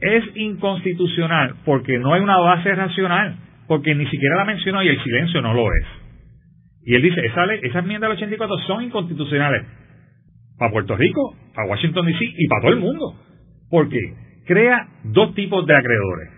[0.00, 5.02] es inconstitucional porque no hay una base racional, porque ni siquiera la mencionó y el
[5.02, 5.86] silencio no lo es.
[6.84, 9.66] Y él dice, esa ley, esas enmiendas del 84 son inconstitucionales
[10.58, 13.16] para Puerto Rico, para Washington DC y para todo el mundo.
[13.70, 13.98] Porque
[14.46, 16.30] crea dos tipos de acreedores.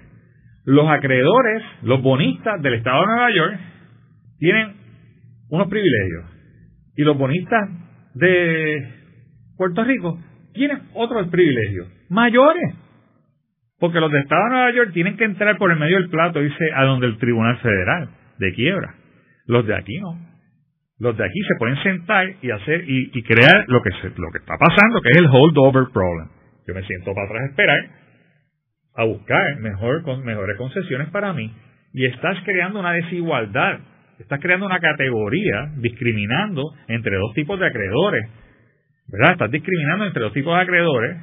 [0.65, 3.61] Los acreedores, los bonistas del Estado de Nueva York,
[4.39, 4.77] tienen
[5.51, 6.25] unos privilegios.
[6.97, 7.69] Y los bonistas
[8.15, 8.89] de
[9.57, 10.19] Puerto Rico
[10.55, 12.75] tienen otros privilegios, mayores.
[13.79, 16.41] Porque los del Estado de Nueva York tienen que entrar por el medio del plato,
[16.41, 18.09] dice, a donde el Tribunal Federal
[18.39, 18.95] de quiebra.
[19.47, 20.19] Los de aquí no.
[20.99, 24.55] Los de aquí se pueden sentar y hacer y, crear lo que lo que está
[24.59, 26.29] pasando, que es el holdover problem.
[26.67, 27.79] Yo me siento para atrás a esperar
[28.97, 31.53] a buscar mejor, con, mejores concesiones para mí
[31.93, 33.81] y estás creando una desigualdad,
[34.19, 38.29] estás creando una categoría discriminando entre dos tipos de acreedores,
[39.09, 39.33] ¿verdad?
[39.33, 41.17] Estás discriminando entre dos tipos de acreedores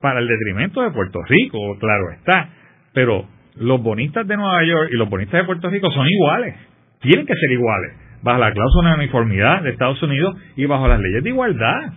[0.00, 2.50] para el detrimento de Puerto Rico, claro está,
[2.92, 6.54] pero los bonistas de Nueva York y los bonistas de Puerto Rico son iguales,
[7.00, 11.00] tienen que ser iguales, bajo la cláusula de uniformidad de Estados Unidos y bajo las
[11.00, 11.92] leyes de igualdad.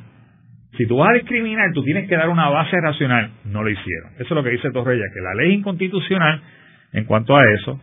[0.77, 3.31] Si tú vas a discriminar, tú tienes que dar una base racional.
[3.43, 4.13] No lo hicieron.
[4.13, 6.41] Eso es lo que dice Torrella, que la ley inconstitucional
[6.93, 7.79] en cuanto a eso.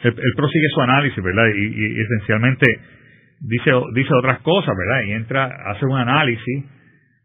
[0.00, 1.44] Él, prosigue su análisis, ¿verdad?
[1.54, 2.66] Y, esencialmente
[3.40, 5.02] dice, dice otras cosas, ¿verdad?
[5.06, 6.64] Y entra, hace un análisis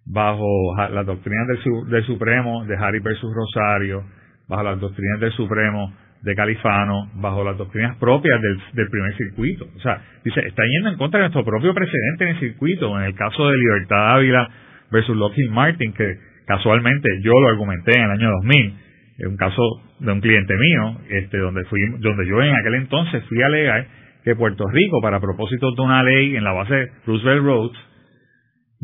[0.05, 4.03] bajo las doctrinas del, del Supremo de Harry versus Rosario,
[4.47, 5.91] bajo las doctrinas del Supremo
[6.21, 9.67] de Califano, bajo las doctrinas propias del, primer circuito.
[9.75, 13.05] O sea, dice, está yendo en contra de nuestro propio precedente en el circuito, en
[13.05, 14.49] el caso de Libertad Ávila
[14.91, 18.73] versus Lockheed Martin, que casualmente yo lo argumenté en el año 2000,
[19.19, 19.61] en un caso
[19.99, 23.87] de un cliente mío, este, donde fui, donde yo en aquel entonces fui a alegar
[24.23, 27.77] que Puerto Rico, para propósitos de una ley en la base Roosevelt Roads,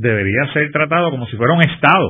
[0.02, 2.10] debería ser tratado como si fuera un Estado.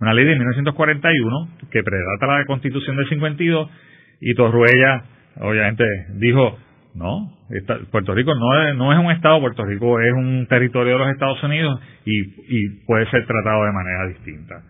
[0.00, 3.70] Una ley de 1941 que predata la Constitución del 52
[4.20, 5.04] y Torruella,
[5.40, 6.58] obviamente, dijo,
[6.94, 7.32] no,
[7.90, 11.10] Puerto Rico no es, no es un Estado, Puerto Rico es un territorio de los
[11.10, 14.62] Estados Unidos y, y puede ser tratado de manera distinta,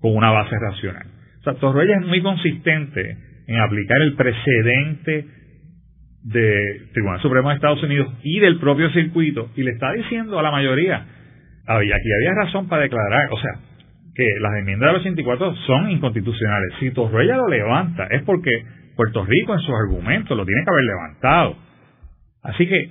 [0.00, 1.06] con una base racional.
[1.40, 5.26] O sea, Torruella es muy consistente en aplicar el precedente
[6.22, 10.42] del Tribunal Supremo de Estados Unidos y del propio circuito y le está diciendo a
[10.42, 11.04] la mayoría,
[11.66, 13.52] había, aquí había razón para declarar, o sea,
[14.14, 16.74] que las enmiendas del 84 son inconstitucionales.
[16.78, 18.50] Si Torruella lo levanta es porque
[18.96, 21.56] Puerto Rico en sus argumentos lo tiene que haber levantado.
[22.42, 22.90] Así que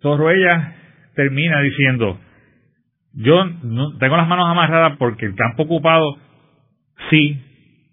[0.00, 0.74] Torruella
[1.14, 2.18] termina diciendo,
[3.14, 3.44] yo
[4.00, 6.16] tengo las manos amarradas porque el campo ocupado
[7.10, 7.40] sí,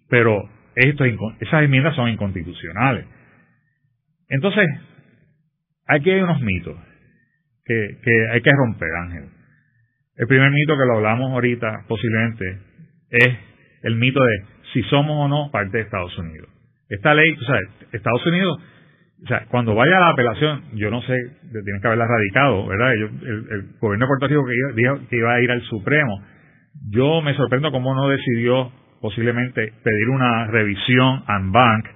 [0.08, 0.42] pero
[0.74, 3.06] esto, esas enmiendas son inconstitucionales.
[4.28, 4.66] Entonces,
[5.86, 6.76] aquí hay unos mitos
[7.64, 7.96] que
[8.32, 9.39] hay que romper, Ángel.
[10.20, 12.58] El primer mito que lo hablamos ahorita, posiblemente,
[13.08, 13.38] es
[13.82, 16.46] el mito de si somos o no parte de Estados Unidos.
[16.90, 17.56] Esta ley, o sea,
[17.92, 18.60] Estados Unidos,
[19.24, 21.16] o sea, cuando vaya a la apelación, yo no sé,
[21.64, 22.92] tienen que haberla radicado, ¿verdad?
[22.92, 26.22] el, gobierno de Puerto Rico que dijo que iba a ir al Supremo.
[26.90, 31.86] Yo me sorprendo cómo no decidió posiblemente pedir una revisión en bank,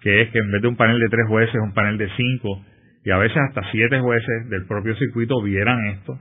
[0.00, 2.64] que es que en vez de un panel de tres jueces, un panel de cinco,
[3.04, 6.18] y a veces hasta siete jueces del propio circuito vieran esto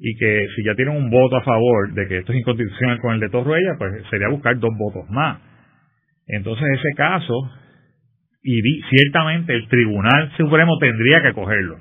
[0.00, 3.14] y que si ya tienen un voto a favor de que esto es inconstitucional con
[3.14, 5.38] el de Torruella, pues sería buscar dos votos más.
[6.26, 7.34] Entonces, ese caso,
[8.42, 11.78] y ciertamente el Tribunal Supremo tendría que cogerlo,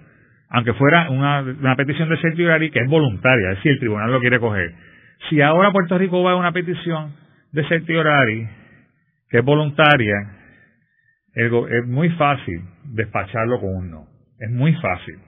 [0.50, 4.20] aunque fuera una, una petición de certiorari que es voluntaria, es decir, el Tribunal lo
[4.20, 4.74] quiere coger.
[5.30, 7.14] Si ahora Puerto Rico va a una petición
[7.54, 8.48] de certiorari
[9.30, 10.16] que es voluntaria,
[11.36, 14.08] es muy fácil despacharlo con un no.
[14.40, 15.20] Es muy fácil.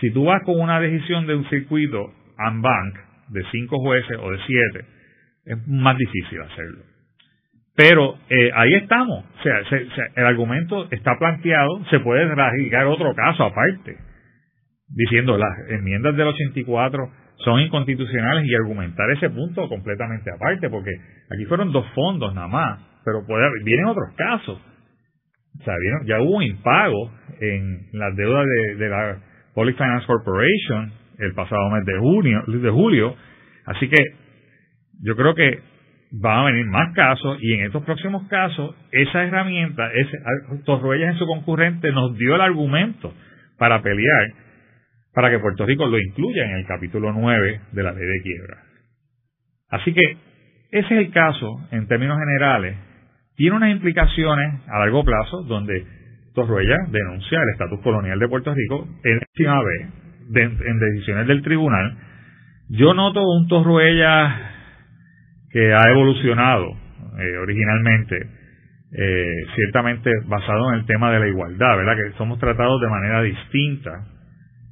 [0.00, 2.94] Si tú vas con una decisión de un circuito en bank
[3.28, 4.86] de cinco jueces o de siete,
[5.46, 6.82] es más difícil hacerlo.
[7.76, 9.24] Pero eh, ahí estamos.
[9.24, 9.60] O sea,
[10.16, 13.96] el argumento está planteado, se puede radicar otro caso aparte,
[14.88, 20.92] diciendo las enmiendas del 84 son inconstitucionales y argumentar ese punto completamente aparte, porque
[21.34, 24.60] aquí fueron dos fondos nada más, pero puede, vienen otros casos.
[25.60, 25.74] O sea,
[26.06, 29.18] ya hubo un impago en las deudas de, de la
[29.54, 33.16] Public Finance Corporation el pasado mes de junio, de julio.
[33.66, 34.02] Así que
[35.02, 35.60] yo creo que
[36.12, 40.18] van a venir más casos y en estos próximos casos esa herramienta, ese,
[40.64, 43.12] Torruellas en su concurrente nos dio el argumento
[43.58, 44.32] para pelear
[45.12, 48.62] para que Puerto Rico lo incluya en el capítulo 9 de la ley de quiebra.
[49.70, 50.16] Así que
[50.72, 52.76] ese es el caso en términos generales.
[53.36, 55.84] Tiene unas implicaciones a largo plazo donde
[56.34, 59.88] Torruella denuncia el estatus colonial de Puerto Rico en encima vez
[60.34, 61.96] en decisiones del tribunal.
[62.70, 64.50] Yo noto un Torruella
[65.50, 66.66] que ha evolucionado
[67.18, 68.26] eh, originalmente,
[68.96, 71.96] eh, ciertamente basado en el tema de la igualdad, ¿verdad?
[71.96, 74.14] Que somos tratados de manera distinta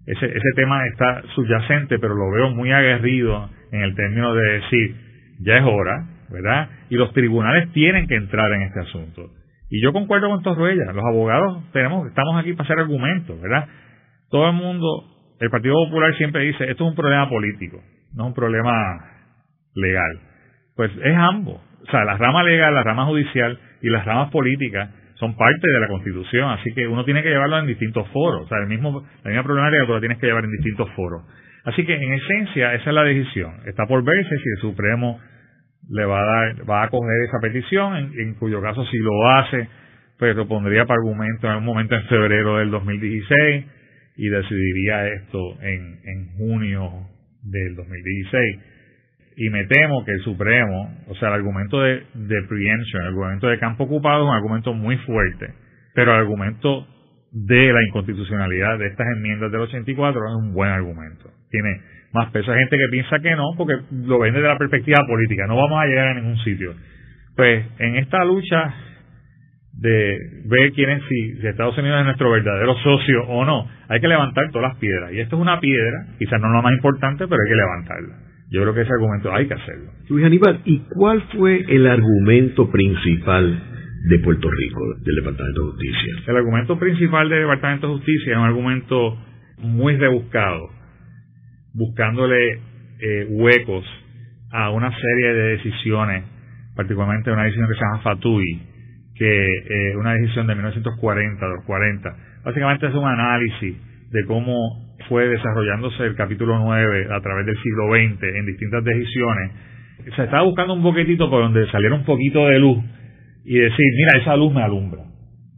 [0.07, 4.97] ese tema está subyacente, pero lo veo muy aguerrido en el término de decir,
[5.41, 6.71] ya es hora, ¿verdad?
[6.91, 9.31] Y los tribunales tienen que entrar en este asunto.
[9.75, 13.67] Y yo concuerdo con Torruella, los abogados tenemos, estamos aquí para hacer argumentos, ¿verdad?
[14.29, 14.87] Todo el mundo,
[15.41, 17.81] el Partido Popular siempre dice, esto es un problema político,
[18.15, 18.73] no es un problema
[19.75, 20.21] legal.
[20.77, 21.59] Pues es ambos.
[21.89, 25.81] O sea, la rama legal, la rama judicial y las ramas políticas son parte de
[25.81, 28.43] la Constitución, así que uno tiene que llevarlo en distintos foros.
[28.45, 31.23] O sea, el mismo, la misma problemática tú tienes que llevar en distintos foros.
[31.65, 33.55] Así que, en esencia, esa es la decisión.
[33.65, 35.19] Está por verse si el Supremo
[35.91, 39.69] le va a dar, va a acoger esa petición, en, cuyo caso si lo hace,
[40.19, 43.65] pues lo pondría para argumento en un momento en febrero del 2016
[44.17, 47.09] y decidiría esto en, en junio
[47.43, 48.59] del 2016
[49.37, 53.49] y me temo que el Supremo, o sea, el argumento de, de preemption, el argumento
[53.49, 55.55] de campo ocupado es un argumento muy fuerte,
[55.95, 56.87] pero el argumento
[57.31, 61.31] de la inconstitucionalidad de estas enmiendas del 84 es un buen argumento.
[61.51, 61.81] Tiene
[62.13, 62.53] más peso.
[62.53, 65.47] Hay gente que piensa que no, porque lo ven desde la perspectiva política.
[65.47, 66.75] No vamos a llegar a ningún sitio.
[67.37, 68.75] Pues en esta lucha
[69.73, 74.09] de ver quién es, si, Estados Unidos es nuestro verdadero socio o no, hay que
[74.09, 75.13] levantar todas las piedras.
[75.13, 78.15] Y esto es una piedra, quizás no la más importante, pero hay que levantarla.
[78.51, 79.91] Yo creo que ese argumento hay que hacerlo.
[80.11, 83.63] Luis Aníbal, ¿y cuál fue el argumento principal
[84.11, 86.15] de Puerto Rico, del Departamento de Justicia?
[86.27, 89.19] El argumento principal del Departamento de Justicia es un argumento
[89.59, 90.69] muy rebuscado
[91.75, 92.61] buscándole
[93.01, 93.85] eh, huecos
[94.51, 96.25] a una serie de decisiones,
[96.77, 98.63] particularmente una decisión que se llama Fatui,
[99.15, 102.17] que eh, una decisión de 1940, los 40.
[102.45, 103.77] Básicamente es un análisis
[104.11, 109.53] de cómo fue desarrollándose el capítulo 9 a través del siglo XX en distintas decisiones.
[110.17, 112.79] Se estaba buscando un poquitito por donde saliera un poquito de luz
[113.45, 115.03] y decir, mira, esa luz me alumbra,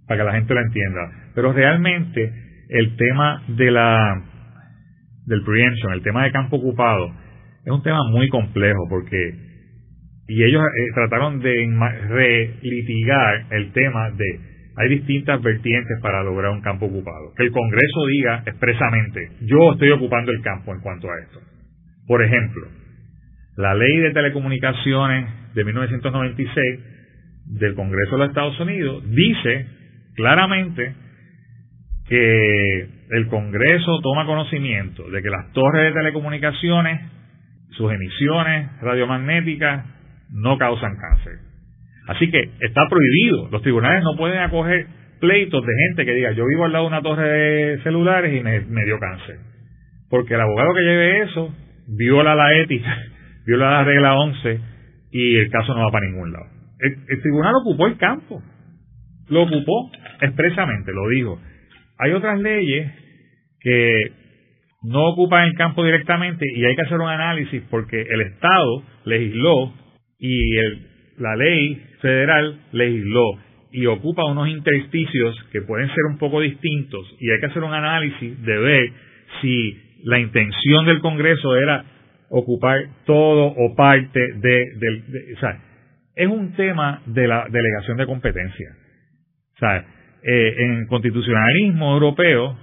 [0.06, 1.00] para que la gente la entienda.
[1.34, 2.32] Pero realmente
[2.68, 4.22] el tema de la
[5.26, 7.12] del preemption, el tema de campo ocupado,
[7.64, 9.54] es un tema muy complejo porque
[10.26, 11.68] y ellos eh, trataron de
[12.08, 14.40] relitigar el tema de
[14.76, 17.32] hay distintas vertientes para lograr un campo ocupado.
[17.36, 21.40] Que el Congreso diga expresamente, yo estoy ocupando el campo en cuanto a esto.
[22.08, 22.66] Por ejemplo,
[23.56, 26.80] la ley de telecomunicaciones de 1996
[27.46, 29.66] del Congreso de los Estados Unidos dice
[30.16, 30.94] claramente
[32.08, 37.00] que el Congreso toma conocimiento de que las torres de telecomunicaciones,
[37.70, 39.86] sus emisiones radiomagnéticas,
[40.30, 41.38] no causan cáncer.
[42.08, 43.48] Así que está prohibido.
[43.50, 44.86] Los tribunales no pueden acoger
[45.20, 48.42] pleitos de gente que diga yo vivo al lado de una torre de celulares y
[48.42, 49.38] me, dio cáncer.
[50.10, 51.54] Porque el abogado que lleve eso
[51.86, 52.98] viola la ética,
[53.46, 54.60] viola la regla 11
[55.12, 56.46] y el caso no va para ningún lado.
[56.80, 58.42] el tribunal ocupó el campo.
[59.30, 59.90] Lo ocupó
[60.20, 61.40] expresamente, lo dijo.
[62.04, 62.92] Hay otras leyes
[63.60, 64.12] que
[64.82, 69.72] no ocupan el campo directamente y hay que hacer un análisis porque el Estado legisló
[70.18, 70.54] y
[71.16, 73.38] la ley federal legisló
[73.72, 77.72] y ocupa unos intersticios que pueden ser un poco distintos y hay que hacer un
[77.72, 78.92] análisis de ver
[79.40, 81.86] si la intención del Congreso era
[82.28, 85.58] ocupar todo o parte de, sea,
[86.14, 88.76] es un tema de la delegación de competencia.
[90.26, 92.56] Eh, en constitucionalismo europeo,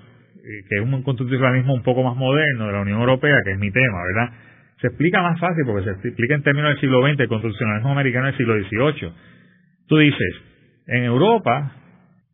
[0.44, 3.60] eh, que es un constitucionalismo un poco más moderno de la Unión Europea, que es
[3.60, 4.34] mi tema, ¿verdad?
[4.82, 8.26] Se explica más fácil porque se explica en términos del siglo XX, el constitucionalismo americano
[8.26, 9.12] del siglo XVIII.
[9.88, 10.36] Tú dices,
[10.88, 11.72] en Europa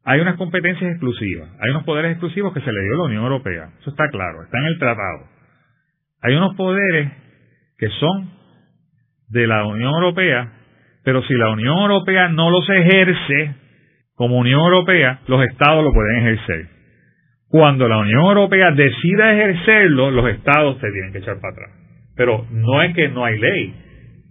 [0.06, 3.24] hay unas competencias exclusivas, hay unos poderes exclusivos que se le dio a la Unión
[3.24, 5.28] Europea, eso está claro, está en el tratado.
[6.22, 7.12] Hay unos poderes
[7.78, 8.32] que son
[9.28, 10.54] de la Unión Europea,
[11.04, 13.67] pero si la Unión Europea no los ejerce,
[14.18, 16.66] como Unión Europea, los estados lo pueden ejercer.
[17.50, 21.72] Cuando la Unión Europea decida ejercerlo, los estados se tienen que echar para atrás.
[22.16, 23.76] Pero no es que no hay ley.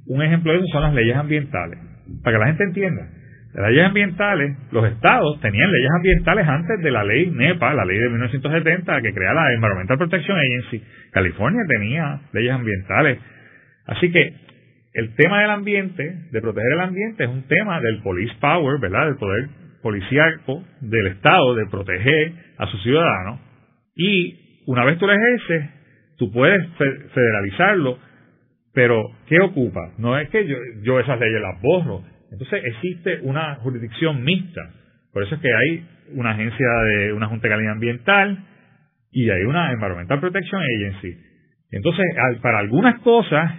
[0.09, 1.79] Un ejemplo de eso son las leyes ambientales.
[2.25, 3.09] Para que la gente entienda.
[3.55, 7.97] Las leyes ambientales, los estados tenían leyes ambientales antes de la ley NEPA, la ley
[7.97, 10.83] de 1970 que crea la Environmental Protection Agency.
[11.13, 13.19] California tenía leyes ambientales.
[13.87, 14.35] Así que
[14.95, 19.07] el tema del ambiente, de proteger el ambiente, es un tema del police power, ¿verdad?
[19.07, 19.49] Del poder
[19.87, 23.39] policíaco del Estado de proteger a sus ciudadanos
[23.95, 25.71] y una vez tú lo ejerces,
[26.19, 26.67] tú puedes
[27.15, 27.97] federalizarlo,
[28.75, 29.93] pero ¿qué ocupa?
[29.99, 32.03] No es que yo, yo esas leyes las borro.
[32.33, 34.61] Entonces existe una jurisdicción mixta.
[35.13, 38.45] Por eso es que hay una agencia de una Junta de Calidad Ambiental
[39.13, 41.17] y hay una Environmental Protection Agency.
[41.71, 42.05] Entonces,
[42.43, 43.53] para algunas cosas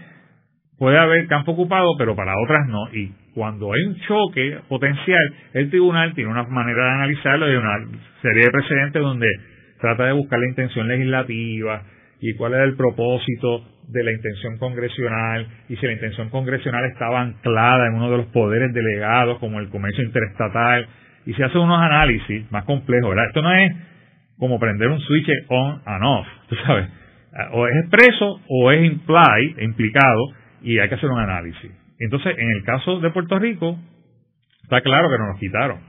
[0.78, 2.88] puede haber campo ocupado, pero para otras no.
[2.94, 7.78] Y cuando hay un choque potencial, el tribunal tiene una manera de analizarlo y una
[8.22, 9.28] serie de precedentes donde
[9.80, 11.84] trata de buscar la intención legislativa
[12.20, 17.22] y cuál era el propósito de la intención congresional y si la intención congresional estaba
[17.22, 20.88] anclada en uno de los poderes delegados como el comercio interestatal
[21.26, 23.28] y se hace unos análisis más complejos, ¿verdad?
[23.28, 23.72] Esto no es
[24.40, 26.88] como prender un switch on and off, tú sabes,
[27.52, 31.72] o es expreso o es imply, implicado y hay que hacer un análisis.
[32.00, 33.78] Entonces, en el caso de Puerto Rico,
[34.64, 35.80] está claro que no nos quitaron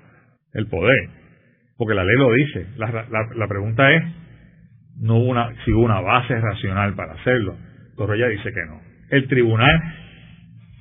[0.54, 1.08] el poder,
[1.76, 2.66] porque la ley lo dice.
[2.76, 3.06] La,
[3.36, 4.02] la, pregunta es,
[5.00, 7.56] no hubo una, si hubo una base racional para hacerlo.
[7.96, 8.80] Torroya dice que no.
[9.10, 9.82] El tribunal,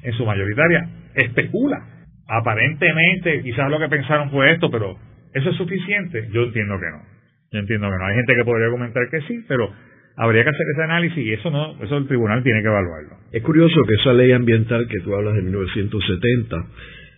[0.03, 1.83] en su mayoritaria, especula.
[2.27, 4.97] Aparentemente, quizás lo que pensaron fue esto, pero
[5.33, 6.29] ¿eso es suficiente?
[6.31, 7.03] Yo entiendo que no.
[7.51, 8.05] Yo entiendo que no.
[8.05, 9.71] Hay gente que podría comentar que sí, pero
[10.17, 13.17] habría que hacer ese análisis y eso no, eso el tribunal tiene que evaluarlo.
[13.31, 16.57] Es curioso que esa ley ambiental que tú hablas de 1970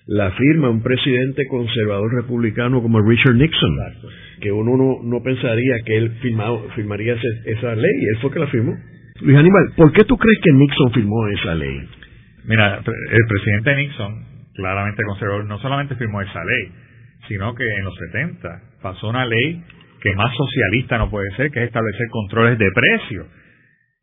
[0.10, 3.78] la firma un presidente conservador republicano como Richard Nixon,
[4.42, 8.40] que uno no, no, pensaría que él firmado, firmaría esa ley, y él fue que
[8.40, 8.76] la firmó.
[9.22, 11.88] Luis Aníbal, ¿por qué tú crees que Nixon firmó esa ley?
[12.46, 14.26] Mira, el presidente Nixon,
[14.56, 16.72] claramente conservador, no solamente firmó esa ley,
[17.28, 19.62] sino que en los 70 pasó una ley
[20.02, 23.28] que más socialista no puede ser, que es establecer controles de precios.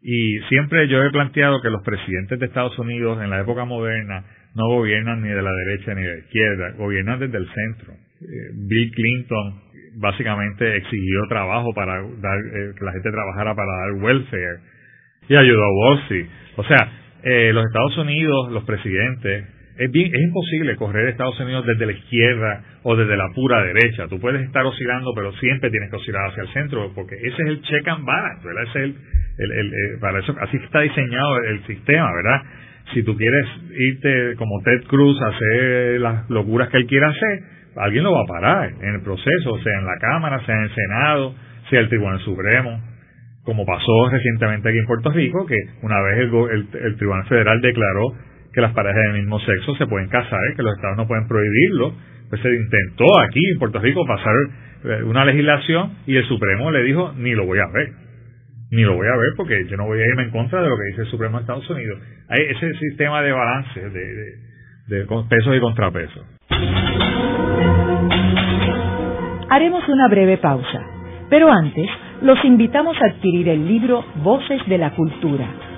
[0.02, 4.24] Y siempre yo he planteado que los presidentes de Estados Unidos en la época moderna
[4.54, 7.92] no gobiernan ni de la derecha ni de la izquierda, gobiernan desde el centro.
[7.92, 9.60] Eh, Bill Clinton
[9.98, 14.60] básicamente exigió trabajo para dar, eh, que la gente trabajara para dar welfare
[15.28, 16.26] y ayudó a Wall Street.
[16.56, 16.88] O sea,
[17.22, 21.92] eh, los Estados Unidos, los presidentes, es, bien, es imposible correr Estados Unidos desde la
[21.92, 24.08] izquierda o desde la pura derecha.
[24.08, 27.48] Tú puedes estar oscilando, pero siempre tienes que oscilar hacia el centro, porque ese es
[27.48, 28.62] el check and balance, ¿verdad?
[28.64, 32.42] Ese es el, el, el, para eso, así está diseñado el sistema, ¿verdad?
[32.94, 33.46] Si tú quieres
[33.78, 37.40] irte como Ted Cruz a hacer las locuras que él quiera hacer,
[37.76, 40.74] alguien lo va a parar en el proceso, sea en la Cámara, sea en el
[40.74, 41.34] Senado,
[41.68, 42.80] sea el Tribunal Supremo
[43.46, 48.12] como pasó recientemente aquí en Puerto Rico, que una vez el, el Tribunal Federal declaró
[48.56, 51.92] que las parejas del mismo sexo se pueden casar, que los estados no pueden prohibirlo.
[52.30, 54.32] Pues se intentó aquí en Puerto Rico pasar
[54.82, 57.90] eh, una legislación y el Supremo le dijo, ni lo voy a ver.
[58.70, 60.74] Ni lo voy a ver porque yo no voy a irme en contra de lo
[60.74, 62.00] que dice el Supremo de Estados Unidos.
[62.30, 66.24] Hay ese sistema de balance, de, de, de pesos y contrapesos.
[69.50, 70.80] Haremos una breve pausa,
[71.28, 71.90] pero antes
[72.22, 75.65] los invitamos a adquirir el libro Voces de la Cultura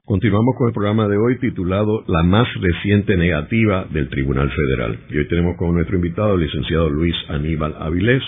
[0.05, 5.01] Continuamos con el programa de hoy titulado La más reciente negativa del Tribunal Federal.
[5.11, 8.23] Y hoy tenemos como nuestro invitado el licenciado Luis Aníbal Avilés,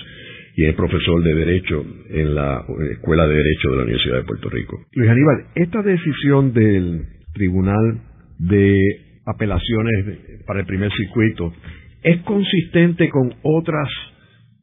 [0.58, 4.50] y es profesor de Derecho en la Escuela de Derecho de la Universidad de Puerto
[4.50, 4.76] Rico.
[4.92, 8.00] Luis Aníbal, esta decisión del Tribunal
[8.40, 8.76] de
[9.24, 11.54] Apelaciones para el primer circuito
[12.02, 13.88] es consistente con otras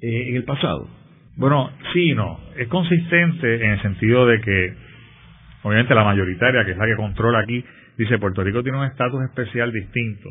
[0.01, 0.89] eh, en el pasado.
[1.37, 2.41] Bueno, sí y no.
[2.57, 4.73] Es consistente en el sentido de que,
[5.63, 7.63] obviamente, la mayoritaria, que es la que controla aquí,
[7.97, 10.29] dice Puerto Rico tiene un estatus especial distinto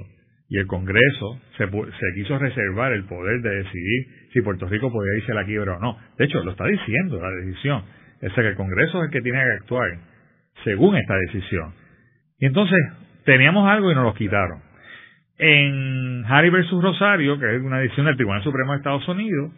[0.49, 5.17] y el Congreso se, se quiso reservar el poder de decidir si Puerto Rico podía
[5.19, 5.99] irse a la quiebra o no.
[6.19, 7.83] De hecho, lo está diciendo la decisión.
[8.21, 9.89] Es que el Congreso es el que tiene que actuar
[10.65, 11.73] según esta decisión.
[12.39, 12.79] Y entonces,
[13.25, 14.61] teníamos algo y nos lo quitaron.
[15.39, 19.53] En Harry versus Rosario, que es una decisión del Tribunal Supremo de Estados Unidos,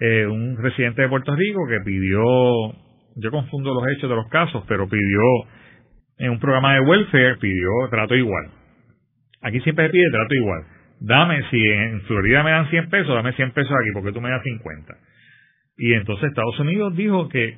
[0.00, 2.22] eh, un residente de Puerto Rico que pidió,
[3.16, 5.20] yo confundo los hechos de los casos, pero pidió
[6.18, 8.59] en un programa de welfare, pidió trato igual.
[9.42, 10.64] Aquí siempre se pide trato igual
[11.00, 14.30] dame, si en Florida me dan 100 pesos, dame 100 pesos aquí porque tú me
[14.30, 14.94] das 50.
[15.78, 17.56] Y entonces Estados Unidos dijo que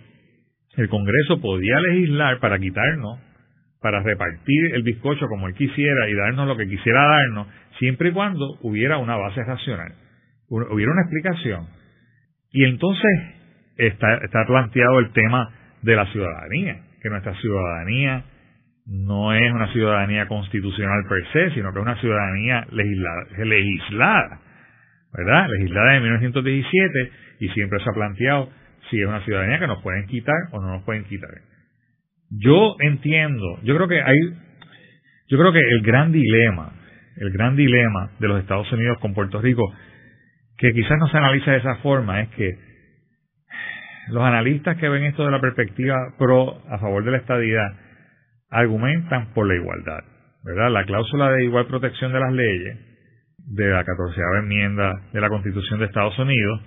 [0.77, 3.19] el Congreso podía legislar para quitarnos,
[3.81, 8.13] para repartir el bizcocho como él quisiera y darnos lo que quisiera darnos, siempre y
[8.13, 9.93] cuando hubiera una base racional,
[10.49, 11.67] hubiera una explicación.
[12.53, 13.11] Y entonces
[13.77, 15.51] está, está planteado el tema
[15.83, 18.25] de la ciudadanía, que nuestra ciudadanía
[18.87, 24.41] no es una ciudadanía constitucional per se, sino que es una ciudadanía legislada,
[25.13, 25.49] ¿verdad?
[25.51, 27.11] Legislada en 1917
[27.41, 28.51] y siempre se ha planteado
[28.91, 31.31] si es una ciudadanía que nos pueden quitar o no nos pueden quitar.
[32.31, 34.17] Yo entiendo, yo creo que hay,
[35.29, 36.73] Yo creo que el gran dilema,
[37.17, 39.63] el gran dilema de los Estados Unidos con Puerto Rico,
[40.59, 42.51] que quizás no se analiza de esa forma, es que
[44.09, 47.73] los analistas que ven esto de la perspectiva pro a favor de la estadidad
[48.53, 50.05] argumentan por la igualdad,
[50.45, 50.71] ¿verdad?
[50.71, 52.79] La cláusula de igual protección de las leyes
[53.39, 56.61] de la catorceava enmienda de la Constitución de Estados Unidos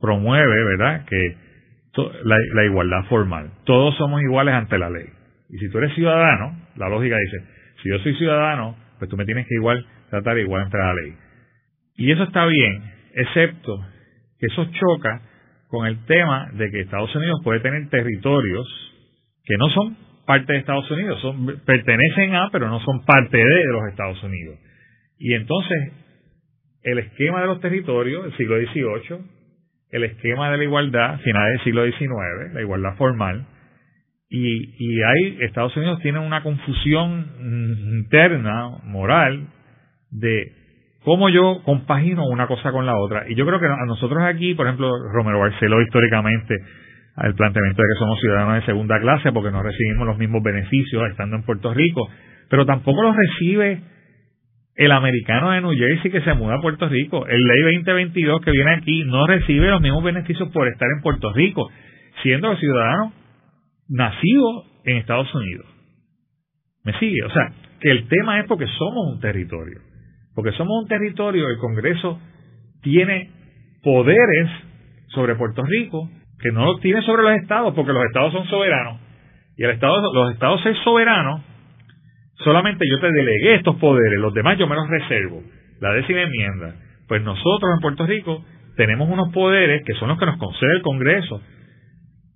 [0.00, 1.36] promueve, ¿verdad?, que
[2.24, 3.50] la, igualdad formal.
[3.64, 5.06] Todos somos iguales ante la ley.
[5.48, 7.44] Y si tú eres ciudadano, la lógica dice,
[7.82, 11.14] si yo soy ciudadano, pues tú me tienes que igual tratar igual ante la ley.
[11.96, 12.82] Y eso está bien,
[13.14, 13.78] excepto
[14.38, 15.22] que eso choca
[15.68, 18.66] con el tema de que Estados Unidos puede tener territorios
[19.44, 23.64] que no son parte de Estados Unidos, son, pertenecen a, pero no son parte de
[23.66, 24.58] los Estados Unidos.
[25.18, 25.92] Y entonces,
[26.82, 29.18] el esquema de los territorios del siglo XVIII,
[29.90, 33.46] el esquema de la igualdad, finales del siglo XIX, la igualdad formal,
[34.28, 37.26] y, y ahí Estados Unidos tiene una confusión
[38.04, 39.48] interna, moral,
[40.10, 40.52] de
[41.04, 43.28] cómo yo compagino una cosa con la otra.
[43.28, 46.54] Y yo creo que a nosotros aquí, por ejemplo, Romero Barceló históricamente,
[47.20, 51.02] al planteamiento de que somos ciudadanos de segunda clase porque no recibimos los mismos beneficios
[51.10, 52.08] estando en Puerto Rico,
[52.48, 53.82] pero tampoco los recibe
[54.74, 57.26] el americano de New Jersey que se muda a Puerto Rico.
[57.26, 61.30] El ley 2022 que viene aquí no recibe los mismos beneficios por estar en Puerto
[61.34, 61.68] Rico,
[62.22, 63.12] siendo ciudadano
[63.90, 65.66] nacido en Estados Unidos.
[66.84, 67.22] ¿Me sigue?
[67.24, 69.80] O sea, que el tema es porque somos un territorio.
[70.34, 72.18] Porque somos un territorio, el Congreso
[72.80, 73.28] tiene
[73.82, 74.48] poderes
[75.08, 76.08] sobre Puerto Rico
[76.42, 79.00] que no los tiene sobre los estados, porque los estados son soberanos.
[79.56, 81.42] Y el estado, los estados es soberano
[82.44, 85.42] solamente yo te delegué estos poderes, los demás yo me los reservo.
[85.80, 86.74] La décima enmienda.
[87.08, 88.44] Pues nosotros en Puerto Rico
[88.76, 91.40] tenemos unos poderes que son los que nos concede el Congreso.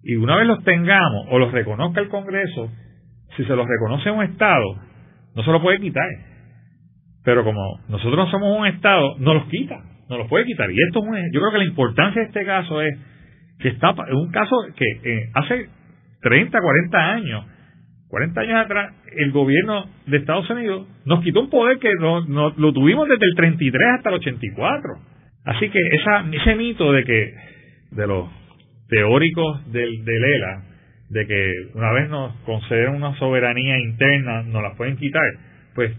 [0.03, 2.71] Y una vez los tengamos o los reconozca el Congreso,
[3.37, 4.77] si se los reconoce un Estado,
[5.35, 6.09] no se los puede quitar.
[7.25, 9.81] Pero como nosotros no somos un Estado, no los quita,
[10.11, 10.71] no los puede quitar.
[10.71, 12.99] Y esto es yo creo que la importancia de este caso es
[13.59, 15.69] que está en un caso que eh, hace
[16.21, 17.45] 30, 40 años
[18.15, 22.21] 40 años atrás, el gobierno de Estados Unidos nos quitó un poder que no,
[22.57, 24.83] lo tuvimos desde el 33 hasta el 84.
[25.45, 27.35] Así que esa, ese mito de que,
[27.91, 28.31] de los
[28.89, 30.63] teóricos del, del ELA,
[31.11, 35.25] de que una vez nos conceden una soberanía interna, nos la pueden quitar,
[35.75, 35.91] pues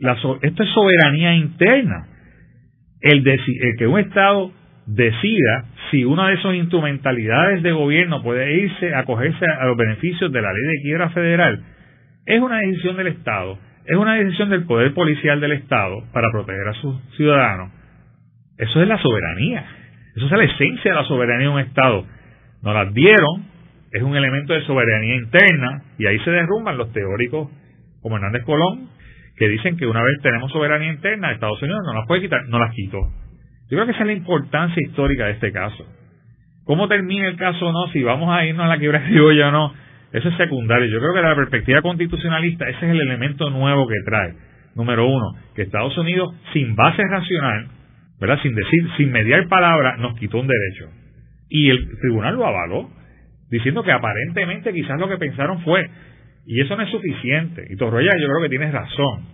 [0.00, 2.08] la, esto es soberanía interna.
[3.00, 4.50] El, el que un Estado
[4.94, 10.32] decida si una de esas instrumentalidades de gobierno puede irse a acogerse a los beneficios
[10.32, 11.62] de la ley de quiebra federal,
[12.26, 16.68] es una decisión del Estado, es una decisión del poder policial del Estado para proteger
[16.68, 17.70] a sus ciudadanos.
[18.58, 19.64] Eso es la soberanía,
[20.16, 22.04] eso es la esencia de la soberanía de un Estado.
[22.62, 23.46] Nos la dieron,
[23.92, 27.48] es un elemento de soberanía interna y ahí se derrumban los teóricos
[28.02, 28.88] como Hernández Colón,
[29.36, 32.58] que dicen que una vez tenemos soberanía interna, Estados Unidos no las puede quitar, no
[32.58, 32.98] las quitó.
[33.70, 35.86] Yo creo que esa es la importancia histórica de este caso.
[36.64, 37.92] ¿Cómo termina el caso o no?
[37.92, 39.74] Si vamos a irnos a la quiebra criolla o no,
[40.12, 40.86] eso es secundario.
[40.86, 44.34] Yo creo que la perspectiva constitucionalista, ese es el elemento nuevo que trae.
[44.74, 47.68] Número uno, que Estados Unidos, sin base racional,
[48.20, 48.40] ¿verdad?
[48.42, 50.90] Sin decir, sin mediar palabra, nos quitó un derecho.
[51.48, 52.90] Y el tribunal lo avaló,
[53.50, 55.88] diciendo que aparentemente quizás lo que pensaron fue,
[56.46, 57.64] y eso no es suficiente.
[57.70, 59.26] Y Torroya, yo creo que tienes razón,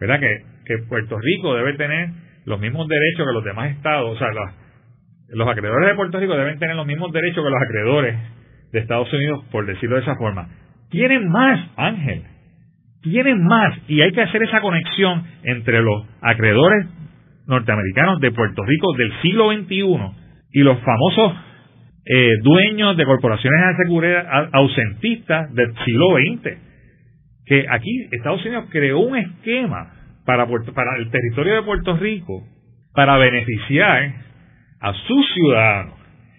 [0.00, 0.20] ¿verdad?
[0.20, 2.10] Que Puerto Rico debe tener
[2.44, 4.28] los mismos derechos que los demás estados, o sea,
[5.28, 8.16] los, acreedores de Puerto Rico deben tener los mismos derechos que los acreedores
[8.72, 10.48] de Estados Unidos, por decirlo de esa forma.
[10.90, 12.22] Tienen más, Ángel,
[13.02, 16.86] tienen más, y hay que hacer esa conexión entre los acreedores
[17.46, 20.22] norteamericanos de Puerto Rico del siglo XXI
[20.52, 21.32] y los famosos
[22.04, 26.58] eh, dueños de corporaciones de seguridad ausentistas del siglo XX.
[27.44, 32.44] Que aquí Estados Unidos creó un esquema para, para el territorio de Puerto Rico
[32.94, 34.12] para beneficiar
[34.80, 35.94] a sus ciudadanos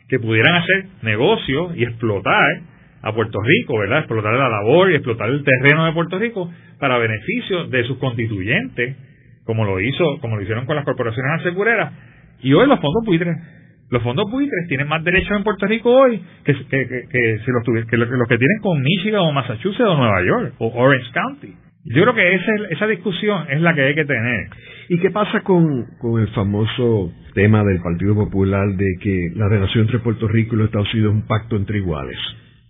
[0.08, 2.62] que pudieran hacer negocios y explotar
[3.02, 4.00] a Puerto Rico, ¿verdad?
[4.00, 8.96] Explotar la labor y explotar el terreno de Puerto Rico para beneficio de sus constituyentes,
[9.46, 11.94] como lo hizo, como lo hicieron con las corporaciones asegureras.
[12.42, 13.36] Y hoy los fondos buitres,
[13.90, 17.88] los fondos buitres tienen más derechos en Puerto Rico hoy que, que, que, si los,
[17.88, 21.54] que los que tienen con Michigan o Massachusetts o Nueva York o Orange County.
[21.86, 24.48] Yo creo que esa, esa discusión es la que hay que tener.
[24.90, 29.84] ¿Y qué pasa con, con el famoso tema del Partido Popular de que la relación
[29.86, 32.18] entre Puerto Rico y los Estados Unidos es un pacto entre iguales?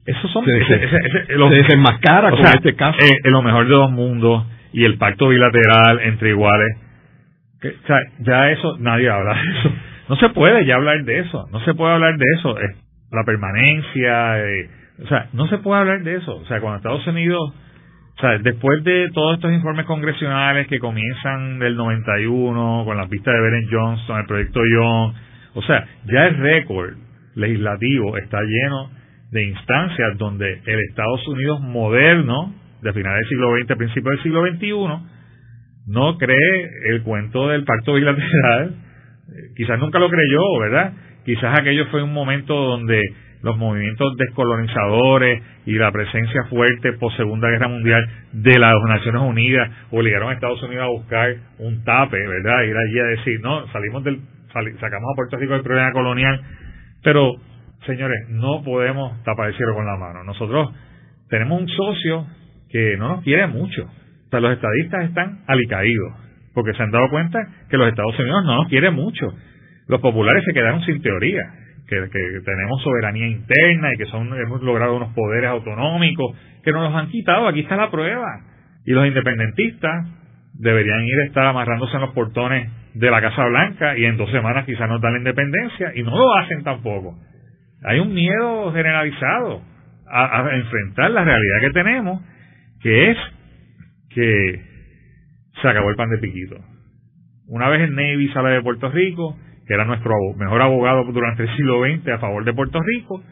[0.05, 2.97] Eso son, se, ese, ese, se desenmascara con este caso.
[2.99, 6.77] Eh, en lo mejor de dos mundos y el pacto bilateral entre iguales.
[7.61, 9.71] Que, o sea, ya eso, nadie habla de eso.
[10.09, 11.47] No se puede ya hablar de eso.
[11.51, 12.55] No se puede hablar de eso.
[13.11, 14.45] la permanencia.
[14.45, 14.69] Eh,
[15.03, 16.35] o sea, no se puede hablar de eso.
[16.35, 17.53] O sea, cuando Estados Unidos
[18.17, 23.31] O sea, después de todos estos informes congresionales que comienzan del 91 con la pista
[23.31, 25.13] de Beren Johnson, el proyecto Young,
[25.55, 26.93] o sea, ya el récord
[27.35, 28.91] legislativo está lleno
[29.31, 34.43] de instancias donde el Estados Unidos moderno, de finales del siglo XX, principios del siglo
[34.45, 35.13] XXI,
[35.87, 38.75] no cree el cuento del pacto bilateral.
[39.55, 40.93] Quizás nunca lo creyó, ¿verdad?
[41.25, 43.01] Quizás aquello fue un momento donde
[43.43, 49.69] los movimientos descolonizadores y la presencia fuerte post Segunda Guerra Mundial de las Naciones Unidas
[49.91, 52.63] obligaron a Estados Unidos a buscar un tape, ¿verdad?
[52.63, 54.21] Ir allí a decir, no, salimos del,
[54.53, 56.41] sacamos a Puerto Rico del problema colonial,
[57.03, 57.33] pero
[57.85, 60.23] señores, no podemos tapar el cielo con la mano.
[60.23, 60.73] Nosotros
[61.29, 62.25] tenemos un socio
[62.69, 63.83] que no nos quiere mucho.
[63.83, 66.13] O sea, los estadistas están alicaídos,
[66.53, 67.39] porque se han dado cuenta
[67.69, 69.33] que los Estados Unidos no nos quiere mucho.
[69.87, 71.43] Los populares se quedaron sin teoría
[72.11, 76.95] que, tenemos soberanía interna y que son hemos logrado unos poderes autonómicos que nos los
[76.99, 77.47] han quitado.
[77.47, 78.27] Aquí está la prueba.
[78.85, 80.07] Y los independentistas
[80.53, 84.29] deberían ir a estar amarrándose en los portones de la Casa Blanca y en dos
[84.31, 87.17] semanas quizás nos dan la independencia y no lo hacen tampoco.
[87.85, 89.61] Hay un miedo generalizado
[90.07, 92.21] a, a enfrentar la realidad que tenemos,
[92.81, 93.17] que es
[94.09, 94.61] que
[95.61, 96.55] se acabó el pan de piquito.
[97.47, 99.37] Una vez el Navy sale de Puerto Rico,
[99.67, 103.23] que era nuestro mejor abogado durante el siglo XX a favor de Puerto Rico.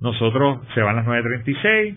[0.00, 1.96] Nosotros se van las 9.36.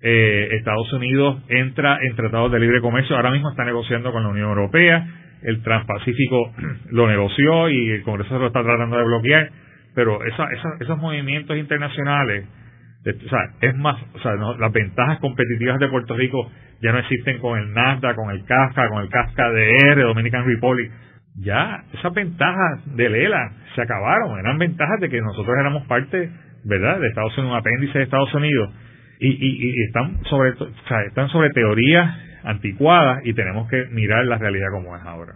[0.00, 3.16] Eh, Estados Unidos entra en tratados de libre comercio.
[3.16, 5.06] Ahora mismo está negociando con la Unión Europea.
[5.42, 6.52] El Transpacífico
[6.90, 9.50] lo negoció y el Congreso se lo está tratando de bloquear.
[9.94, 12.46] Pero esos movimientos internacionales,
[13.04, 13.96] o sea, es más,
[14.60, 16.48] las ventajas competitivas de Puerto Rico
[16.80, 20.92] ya no existen con el NASDAQ, con el CASCA, con el CASCA DR, Dominican Republic
[21.40, 24.38] ya esas ventajas de Lela se acabaron.
[24.38, 26.30] Eran ventajas de que nosotros éramos parte,
[26.64, 28.70] ¿verdad?, de Estados Unidos, un apéndice de Estados Unidos.
[29.20, 32.08] Y, y, están sobre o sea, están sobre teorías
[32.44, 35.34] anticuadas y tenemos que mirar la realidad como es ahora.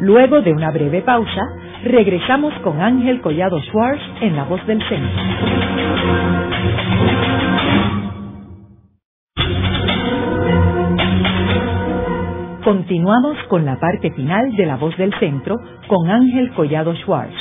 [0.00, 1.42] Luego de una breve pausa,
[1.84, 5.22] regresamos con Ángel Collado Schwartz en La Voz del Centro.
[12.68, 15.56] Continuamos con la parte final de La Voz del Centro
[15.86, 17.32] con Ángel Collado Schwartz.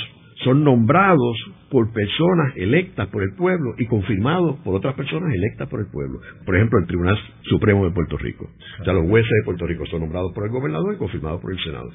[0.45, 5.79] son nombrados por personas electas por el pueblo y confirmados por otras personas electas por
[5.79, 6.19] el pueblo.
[6.45, 8.49] Por ejemplo, el Tribunal Supremo de Puerto Rico.
[8.81, 11.51] O sea, los jueces de Puerto Rico son nombrados por el gobernador y confirmados por
[11.51, 11.89] el Senado.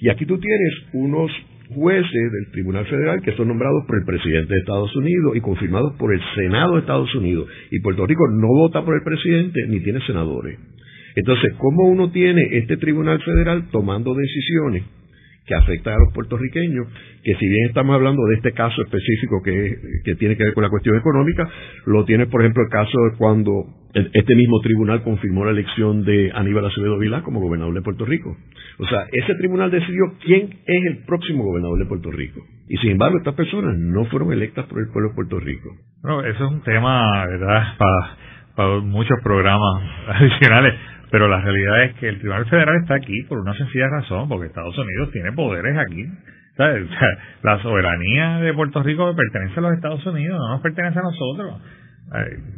[0.00, 1.30] Y aquí tú tienes unos
[1.74, 5.94] jueces del Tribunal Federal que son nombrados por el presidente de Estados Unidos y confirmados
[5.98, 7.48] por el Senado de Estados Unidos.
[7.70, 10.58] Y Puerto Rico no vota por el presidente ni tiene senadores.
[11.16, 14.84] Entonces, ¿cómo uno tiene este Tribunal Federal tomando decisiones
[15.46, 16.88] que afecta a los puertorriqueños,
[17.22, 20.70] que si bien estamos hablando de este caso específico que, tiene que ver con la
[20.70, 21.48] cuestión económica,
[21.86, 26.30] lo tiene, por ejemplo, el caso de cuando este mismo tribunal confirmó la elección de
[26.34, 28.36] Aníbal Acevedo Vilá como gobernador de Puerto Rico.
[28.78, 32.40] O sea, ese tribunal decidió quién es el próximo gobernador de Puerto Rico.
[32.68, 35.70] Y sin embargo, estas personas no fueron electas por el pueblo de Puerto Rico.
[36.02, 37.62] Bueno, eso es un tema, ¿verdad?,
[38.54, 40.74] para muchos programas adicionales.
[41.16, 44.48] Pero la realidad es que el Tribunal Federal está aquí por una sencilla razón, porque
[44.48, 46.04] Estados Unidos tiene poderes aquí.
[47.42, 51.58] la soberanía de Puerto Rico pertenece a los Estados Unidos, no nos pertenece a nosotros.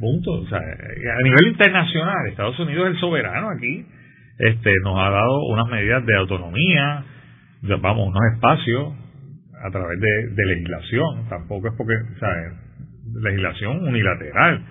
[0.01, 0.33] punto.
[0.33, 3.87] O sea, a nivel internacional, Estados Unidos es el soberano aquí.
[4.41, 7.05] Este, nos ha dado unas medidas de autonomía,
[7.81, 8.93] vamos, unos espacios
[9.65, 11.29] a través de, legislación.
[11.29, 14.65] Tampoco es porque, o legislación unilateral.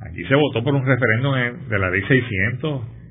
[0.00, 3.03] Aquí se votó por un referéndum de la ley 600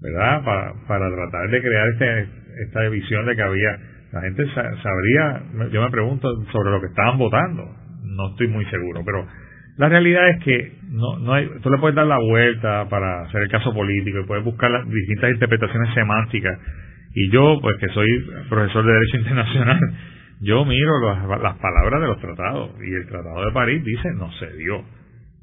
[0.00, 0.44] ¿verdad?
[0.44, 2.28] Para, para tratar de crear este,
[2.64, 3.78] esta visión de que había,
[4.12, 7.64] la gente sabría, yo me pregunto sobre lo que estaban votando,
[8.04, 9.26] no estoy muy seguro, pero
[9.76, 13.42] la realidad es que no, no hay, tú le puedes dar la vuelta para hacer
[13.42, 16.58] el caso político y puedes buscar las distintas interpretaciones semánticas.
[17.14, 18.08] Y yo, pues que soy
[18.48, 19.80] profesor de Derecho Internacional,
[20.40, 24.30] yo miro las, las palabras de los tratados y el Tratado de París dice no
[24.32, 24.84] se dio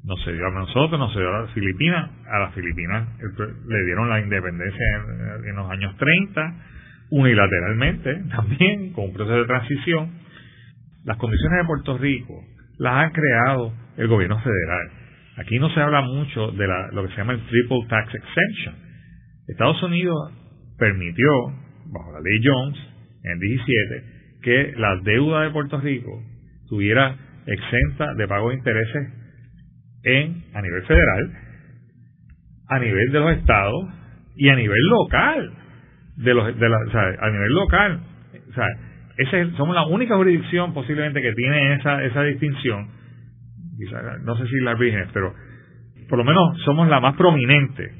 [0.06, 2.10] no se dio a nosotros, no se dio a las Filipinas.
[2.30, 6.54] A las Filipinas le dieron la independencia en, en los años 30,
[7.10, 10.10] unilateralmente también, con un proceso de transición.
[11.04, 12.40] Las condiciones de Puerto Rico
[12.78, 14.90] las ha creado el gobierno federal.
[15.38, 18.74] Aquí no se habla mucho de la, lo que se llama el Triple Tax Exemption.
[19.48, 20.16] Estados Unidos
[20.78, 21.28] permitió,
[21.92, 22.78] bajo la ley Jones,
[23.24, 24.04] en el 17,
[24.42, 26.22] que la deuda de Puerto Rico
[26.68, 29.15] tuviera exenta de pago de intereses
[30.06, 31.32] en a nivel federal,
[32.68, 33.84] a nivel de los estados
[34.36, 35.52] y a nivel local,
[36.16, 36.78] de los, de la,
[37.20, 38.00] a nivel local.
[38.50, 38.66] O sea,
[39.18, 42.88] ese, somos la única jurisdicción posiblemente que tiene esa, esa distinción.
[44.24, 45.34] No sé si la virgen, pero
[46.08, 47.90] por lo menos somos la más prominente.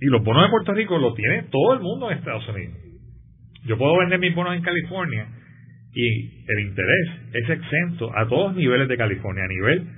[0.00, 2.76] Y los bonos de Puerto Rico lo tiene todo el mundo en Estados Unidos.
[3.64, 5.26] Yo puedo vender mis bonos en California
[5.94, 9.88] y el interés es exento a todos niveles de California, a nivel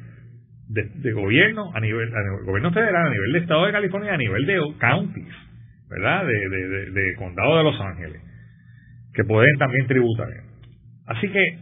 [0.68, 2.10] de, gobierno, a nivel,
[2.44, 5.34] gobierno federal, a nivel de estado de California, a nivel de counties,
[5.88, 6.26] ¿verdad?
[6.26, 8.20] De, de, condado de Los Ángeles,
[9.14, 10.28] que pueden también tributar.
[11.06, 11.58] Así que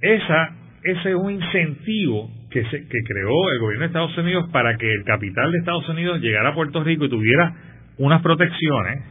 [0.00, 4.76] esa, ese es un incentivo que, se, que creó el gobierno de Estados Unidos para
[4.76, 7.54] que el capital de Estados Unidos llegara a Puerto Rico y tuviera
[7.98, 9.04] unas protecciones,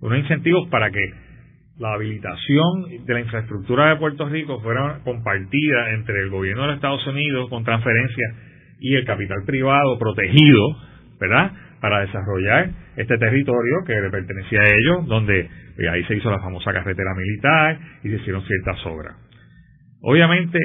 [0.00, 1.00] unos incentivos para que
[1.78, 6.76] la habilitación de la infraestructura de Puerto Rico fuera compartida entre el gobierno de los
[6.76, 8.34] Estados Unidos con transferencia
[8.80, 10.76] y el capital privado protegido,
[11.20, 11.52] ¿verdad?
[11.80, 16.40] Para desarrollar este territorio que le pertenecía a ellos, donde pues, ahí se hizo la
[16.40, 19.14] famosa carretera militar y se hicieron ciertas obras.
[20.02, 20.58] Obviamente,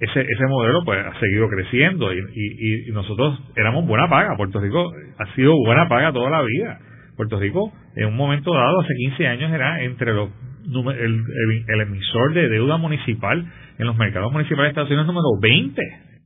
[0.00, 4.36] ese, ese modelo pues ha seguido creciendo y, nosotros éramos buena paga.
[4.36, 6.80] Puerto Rico ha sido buena paga toda la vida.
[7.16, 10.30] Puerto Rico, en un momento dado, hace 15 años, era entre los
[10.64, 11.24] el,
[11.68, 13.44] el, emisor de deuda municipal
[13.78, 15.82] en los mercados municipales de Estados Unidos número 20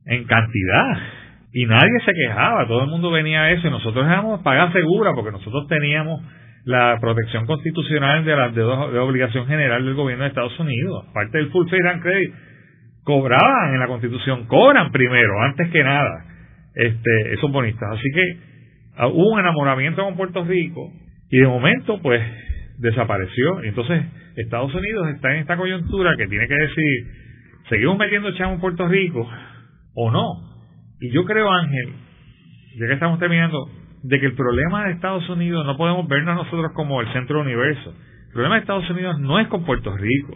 [0.07, 0.97] en cantidad.
[1.53, 5.11] Y nadie se quejaba, todo el mundo venía a eso y nosotros éramos paga segura
[5.15, 6.21] porque nosotros teníamos
[6.65, 11.05] la protección constitucional de las deudas de obligación general del gobierno de Estados Unidos.
[11.13, 12.33] Parte del full fair and credit
[13.03, 16.25] cobraban en la constitución, cobran primero, antes que nada,
[16.73, 17.87] este, esos bonistas.
[17.91, 18.37] Así que
[18.97, 20.91] ah, hubo un enamoramiento con Puerto Rico
[21.29, 22.21] y de momento pues
[22.79, 23.63] desapareció.
[23.63, 24.03] Entonces
[24.35, 27.07] Estados Unidos está en esta coyuntura que tiene que decir,
[27.69, 29.29] ¿seguimos metiendo chavo en Puerto Rico
[29.93, 30.54] o no?
[31.05, 31.93] Y yo creo, Ángel,
[32.79, 33.69] ya que estamos terminando,
[34.01, 37.47] de que el problema de Estados Unidos no podemos vernos nosotros como el centro del
[37.47, 37.93] universo.
[38.27, 40.35] El problema de Estados Unidos no es con Puerto Rico.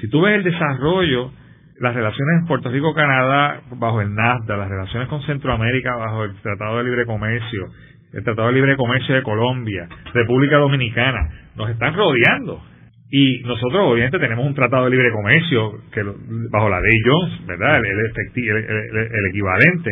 [0.00, 1.30] Si tú ves el desarrollo,
[1.78, 6.78] las relaciones en Puerto Rico-Canadá bajo el NAFTA, las relaciones con Centroamérica bajo el Tratado
[6.78, 7.66] de Libre Comercio,
[8.14, 11.20] el Tratado de Libre Comercio de Colombia, República Dominicana,
[11.54, 12.60] nos están rodeando.
[13.16, 16.02] Y nosotros obviamente tenemos un tratado de libre comercio que
[16.50, 17.78] bajo la ley Jones, ¿verdad?
[17.78, 19.90] El, equivalente.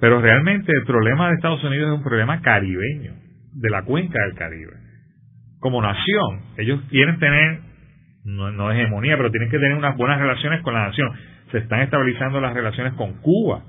[0.00, 3.12] Pero realmente el problema de Estados Unidos es un problema caribeño,
[3.52, 4.72] de la cuenca del Caribe.
[5.60, 7.58] Como nación, ellos quieren tener,
[8.24, 11.10] no, no hegemonía, pero tienen que tener unas buenas relaciones con la nación.
[11.52, 13.64] Se están estabilizando las relaciones con Cuba.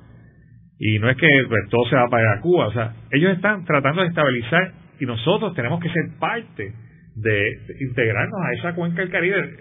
[0.79, 2.67] Y no es que pues, todo se va para Cuba.
[2.67, 6.86] O sea, ellos están tratando de estabilizar y nosotros tenemos que ser parte
[7.18, 9.57] de integrarnos a esa cuenca del Caribe.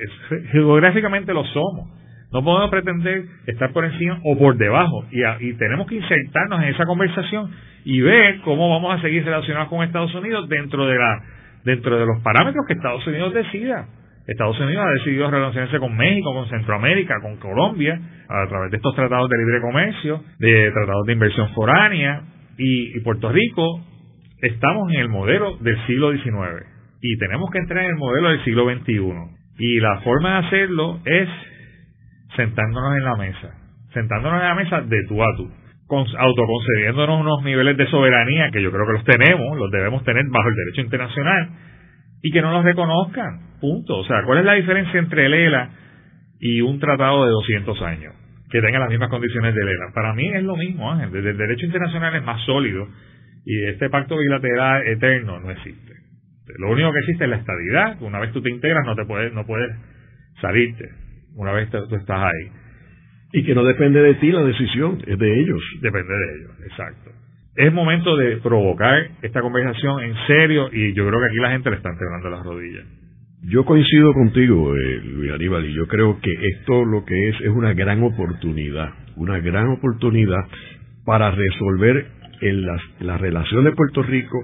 [0.52, 1.90] geográficamente lo somos.
[2.32, 5.06] No podemos pretender estar por encima o por debajo.
[5.10, 7.50] Y, y, tenemos que insertarnos en esa conversación
[7.84, 11.22] y ver cómo vamos a seguir relacionados con Estados Unidos dentro de la
[11.64, 13.86] dentro de los parámetros que Estados Unidos decida.
[14.26, 17.98] Estados Unidos ha decidido relacionarse con México, con Centroamérica, con Colombia,
[18.28, 22.22] a través de estos tratados de libre comercio, de tratados de inversión foránea,
[22.58, 23.80] y, y Puerto Rico
[24.42, 28.44] estamos en el modelo del siglo XIX y tenemos que entrar en el modelo del
[28.44, 29.00] siglo XXI.
[29.58, 31.28] Y la forma de hacerlo es
[32.36, 33.54] sentándonos en la mesa,
[33.92, 35.50] sentándonos en la mesa de tú a tú,
[35.88, 40.48] autoconcediéndonos unos niveles de soberanía que yo creo que los tenemos, los debemos tener bajo
[40.48, 41.50] el derecho internacional,
[42.22, 43.98] y que no los reconozcan, punto.
[43.98, 45.70] O sea, ¿cuál es la diferencia entre el ELA
[46.40, 48.14] y un tratado de 200 años?
[48.50, 49.92] Que tenga las mismas condiciones del ELA.
[49.94, 51.14] Para mí es lo mismo, Ángel.
[51.14, 52.88] El derecho internacional es más sólido
[53.44, 55.92] y este pacto bilateral eterno no existe.
[56.58, 58.00] Lo único que existe es la estabilidad.
[58.00, 59.70] Una vez tú te integras no te puedes, no puedes
[60.40, 60.88] salirte.
[61.34, 62.50] Una vez tú estás ahí.
[63.32, 65.60] Y que no depende de ti la decisión, es de ellos.
[65.82, 67.10] Depende de ellos, exacto.
[67.56, 71.70] Es momento de provocar esta conversación en serio y yo creo que aquí la gente
[71.70, 72.84] le está entregando las rodillas.
[73.42, 77.48] Yo coincido contigo, eh, Luis Aníbal, y yo creo que esto lo que es es
[77.48, 80.44] una gran oportunidad, una gran oportunidad
[81.04, 82.06] para resolver
[82.40, 84.38] en las, la relación de Puerto Rico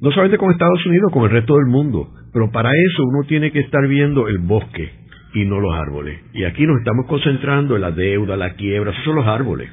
[0.00, 2.08] no solamente con Estados Unidos, con el resto del mundo.
[2.32, 4.90] Pero para eso uno tiene que estar viendo el bosque
[5.34, 6.20] y no los árboles.
[6.32, 9.68] Y aquí nos estamos concentrando en la deuda, la quiebra, esos son los árboles.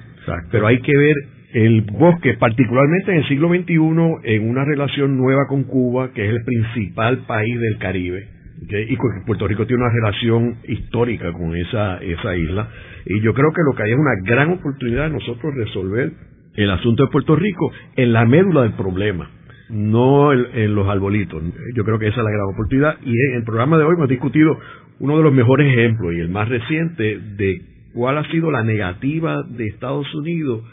[0.51, 1.15] Pero hay que ver
[1.53, 6.31] el bosque, particularmente en el siglo XXI, en una relación nueva con Cuba, que es
[6.31, 8.27] el principal país del Caribe,
[8.69, 12.67] y Puerto Rico tiene una relación histórica con esa, esa isla,
[13.05, 16.11] y yo creo que lo que hay es una gran oportunidad de nosotros resolver
[16.55, 19.29] el asunto de Puerto Rico en la médula del problema,
[19.69, 21.41] no en, los arbolitos.
[21.75, 24.09] Yo creo que esa es la gran oportunidad, y en el programa de hoy hemos
[24.09, 24.57] discutido
[24.99, 27.61] uno de los mejores ejemplos y el más reciente de
[27.93, 30.63] cuál ha sido la negativa de Estados Unidos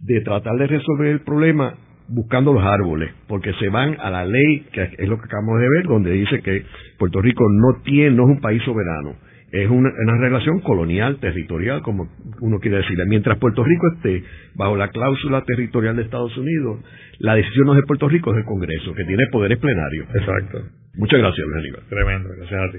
[0.00, 1.74] de tratar de resolver el problema
[2.08, 5.68] buscando los árboles, porque se van a la ley, que es lo que acabamos de
[5.68, 6.64] ver, donde dice que
[6.98, 9.14] Puerto Rico no tiene, no es un país soberano,
[9.52, 12.08] es una, relación colonial, territorial, como
[12.40, 12.96] uno quiere decir.
[13.06, 14.24] Mientras Puerto Rico esté
[14.54, 16.80] bajo la cláusula territorial de Estados Unidos,
[17.18, 20.08] la decisión no es de Puerto Rico, es del Congreso, que tiene poderes plenarios.
[20.14, 20.58] Exacto.
[20.96, 21.82] Muchas gracias, Luis Aníbal.
[21.88, 22.78] Tremendo, gracias a ti.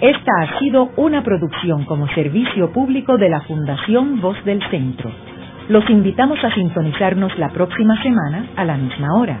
[0.00, 5.10] Esta ha sido una producción como servicio público de la Fundación Voz del Centro.
[5.68, 9.40] Los invitamos a sintonizarnos la próxima semana a la misma hora.